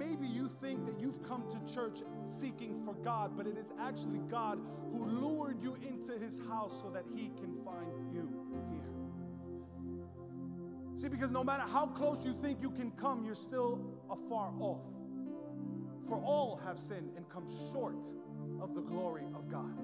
Maybe 0.00 0.26
you 0.26 0.46
think 0.48 0.86
that 0.86 0.98
you've 0.98 1.22
come 1.28 1.44
to 1.50 1.74
church 1.74 2.00
seeking 2.24 2.82
for 2.86 2.94
God, 2.94 3.36
but 3.36 3.46
it 3.46 3.58
is 3.58 3.74
actually 3.78 4.20
God 4.30 4.58
who 4.90 5.04
lured 5.04 5.62
you 5.62 5.76
into 5.86 6.18
his 6.18 6.40
house 6.48 6.80
so 6.80 6.88
that 6.88 7.04
he 7.14 7.28
can 7.38 7.54
find 7.62 8.10
you 8.10 8.26
here. 8.70 8.80
See, 10.96 11.10
because 11.10 11.30
no 11.30 11.44
matter 11.44 11.64
how 11.70 11.84
close 11.84 12.24
you 12.24 12.32
think 12.32 12.62
you 12.62 12.70
can 12.70 12.92
come, 12.92 13.26
you're 13.26 13.34
still 13.34 13.78
afar 14.10 14.54
off. 14.58 14.86
For 16.08 16.16
all 16.16 16.56
have 16.64 16.78
sinned 16.78 17.10
and 17.18 17.28
come 17.28 17.46
short 17.70 18.06
of 18.62 18.74
the 18.74 18.80
glory 18.80 19.24
of 19.34 19.50
God. 19.50 19.76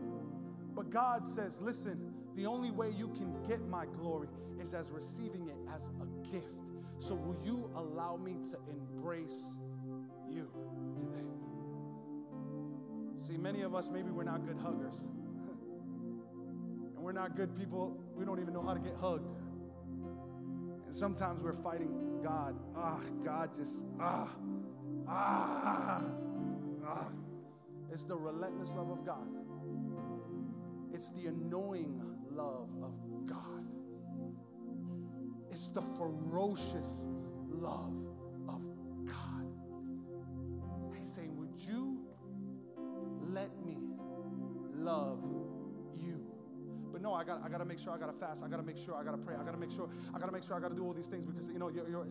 But 0.74 0.88
God 0.88 1.28
says, 1.28 1.60
listen, 1.60 2.14
the 2.36 2.46
only 2.46 2.70
way 2.70 2.90
you 2.96 3.08
can 3.08 3.34
get 3.46 3.68
my 3.68 3.84
glory 3.84 4.28
is 4.58 4.72
as 4.72 4.90
receiving 4.90 5.48
it 5.48 5.56
as 5.74 5.90
a 6.00 6.06
gift. 6.32 6.70
So, 6.98 7.14
will 7.14 7.36
you 7.44 7.70
allow 7.74 8.16
me 8.16 8.38
to 8.50 8.58
embrace 8.70 9.56
you 10.36 10.48
today? 10.98 11.26
See, 13.18 13.38
many 13.38 13.62
of 13.62 13.74
us, 13.74 13.88
maybe 13.90 14.10
we're 14.10 14.24
not 14.24 14.46
good 14.46 14.58
huggers. 14.58 15.04
and 16.94 16.98
we're 16.98 17.12
not 17.12 17.34
good 17.34 17.56
people, 17.58 17.98
we 18.14 18.24
don't 18.24 18.40
even 18.40 18.52
know 18.52 18.62
how 18.62 18.74
to 18.74 18.80
get 18.80 18.94
hugged. 19.00 19.26
And 20.84 20.94
sometimes 20.94 21.42
we're 21.42 21.54
fighting 21.54 22.20
God. 22.22 22.54
Ah, 22.76 23.00
God 23.24 23.54
just, 23.54 23.86
ah, 23.98 24.30
ah, 25.08 26.04
ah. 26.86 27.08
It's 27.90 28.04
the 28.04 28.16
relentless 28.16 28.74
love 28.74 28.90
of 28.90 29.06
God, 29.06 29.26
it's 30.92 31.10
the 31.10 31.26
annoying 31.26 32.02
love 32.30 32.68
of 32.82 32.92
God. 33.26 33.64
It's 35.50 35.68
the 35.68 35.80
ferocious 35.80 37.06
love 37.48 38.06
of 38.48 38.75
I 47.16 47.24
got, 47.24 47.42
I 47.44 47.48
got 47.48 47.58
to 47.58 47.64
make 47.64 47.78
sure 47.78 47.92
I 47.92 47.98
got 47.98 48.12
to 48.12 48.18
fast. 48.18 48.44
I 48.44 48.48
got 48.48 48.58
to 48.58 48.62
make 48.62 48.76
sure 48.76 48.94
I 48.94 49.02
got 49.02 49.12
to 49.12 49.18
pray. 49.18 49.34
I 49.34 49.44
got 49.44 49.52
to 49.52 49.58
make 49.58 49.70
sure 49.70 49.88
I 50.14 50.18
got 50.18 50.26
to 50.26 50.32
make 50.32 50.42
sure 50.44 50.56
I 50.56 50.60
got 50.60 50.68
to 50.68 50.76
do 50.76 50.84
all 50.84 50.92
these 50.92 51.08
things 51.08 51.24
because 51.24 51.48
you 51.48 51.58
know 51.58 51.68
you're, 51.68 51.88
you're 51.88 52.06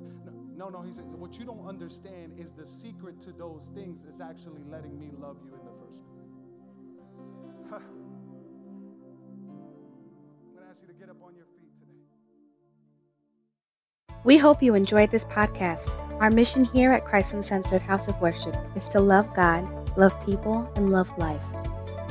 no, 0.55 0.69
no. 0.69 0.81
He 0.81 0.91
said 0.91 1.05
what 1.05 1.37
you 1.37 1.45
don't 1.45 1.67
understand 1.67 2.33
is 2.37 2.53
the 2.53 2.65
secret 2.65 3.21
to 3.21 3.31
those 3.31 3.71
things 3.73 4.03
is 4.03 4.19
actually 4.21 4.61
letting 4.69 4.97
me 4.99 5.11
love 5.17 5.37
you 5.43 5.53
in 5.53 5.65
the 5.65 5.71
first 5.85 6.01
place. 6.05 6.25
I'm 7.71 7.81
to 10.57 10.69
ask 10.69 10.81
you 10.81 10.87
to 10.87 10.93
get 10.93 11.09
up 11.09 11.21
on 11.23 11.35
your 11.35 11.45
feet 11.45 11.75
today. 11.75 11.91
We 14.23 14.37
hope 14.37 14.63
you 14.63 14.75
enjoyed 14.75 15.11
this 15.11 15.25
podcast. 15.25 15.95
Our 16.19 16.31
mission 16.31 16.65
here 16.65 16.91
at 16.91 17.05
Christ 17.05 17.33
Uncensored 17.33 17.81
House 17.81 18.07
of 18.07 18.19
Worship 18.21 18.55
is 18.75 18.87
to 18.89 18.99
love 18.99 19.33
God, 19.35 19.97
love 19.97 20.25
people, 20.25 20.71
and 20.75 20.89
love 20.89 21.15
life. 21.17 21.43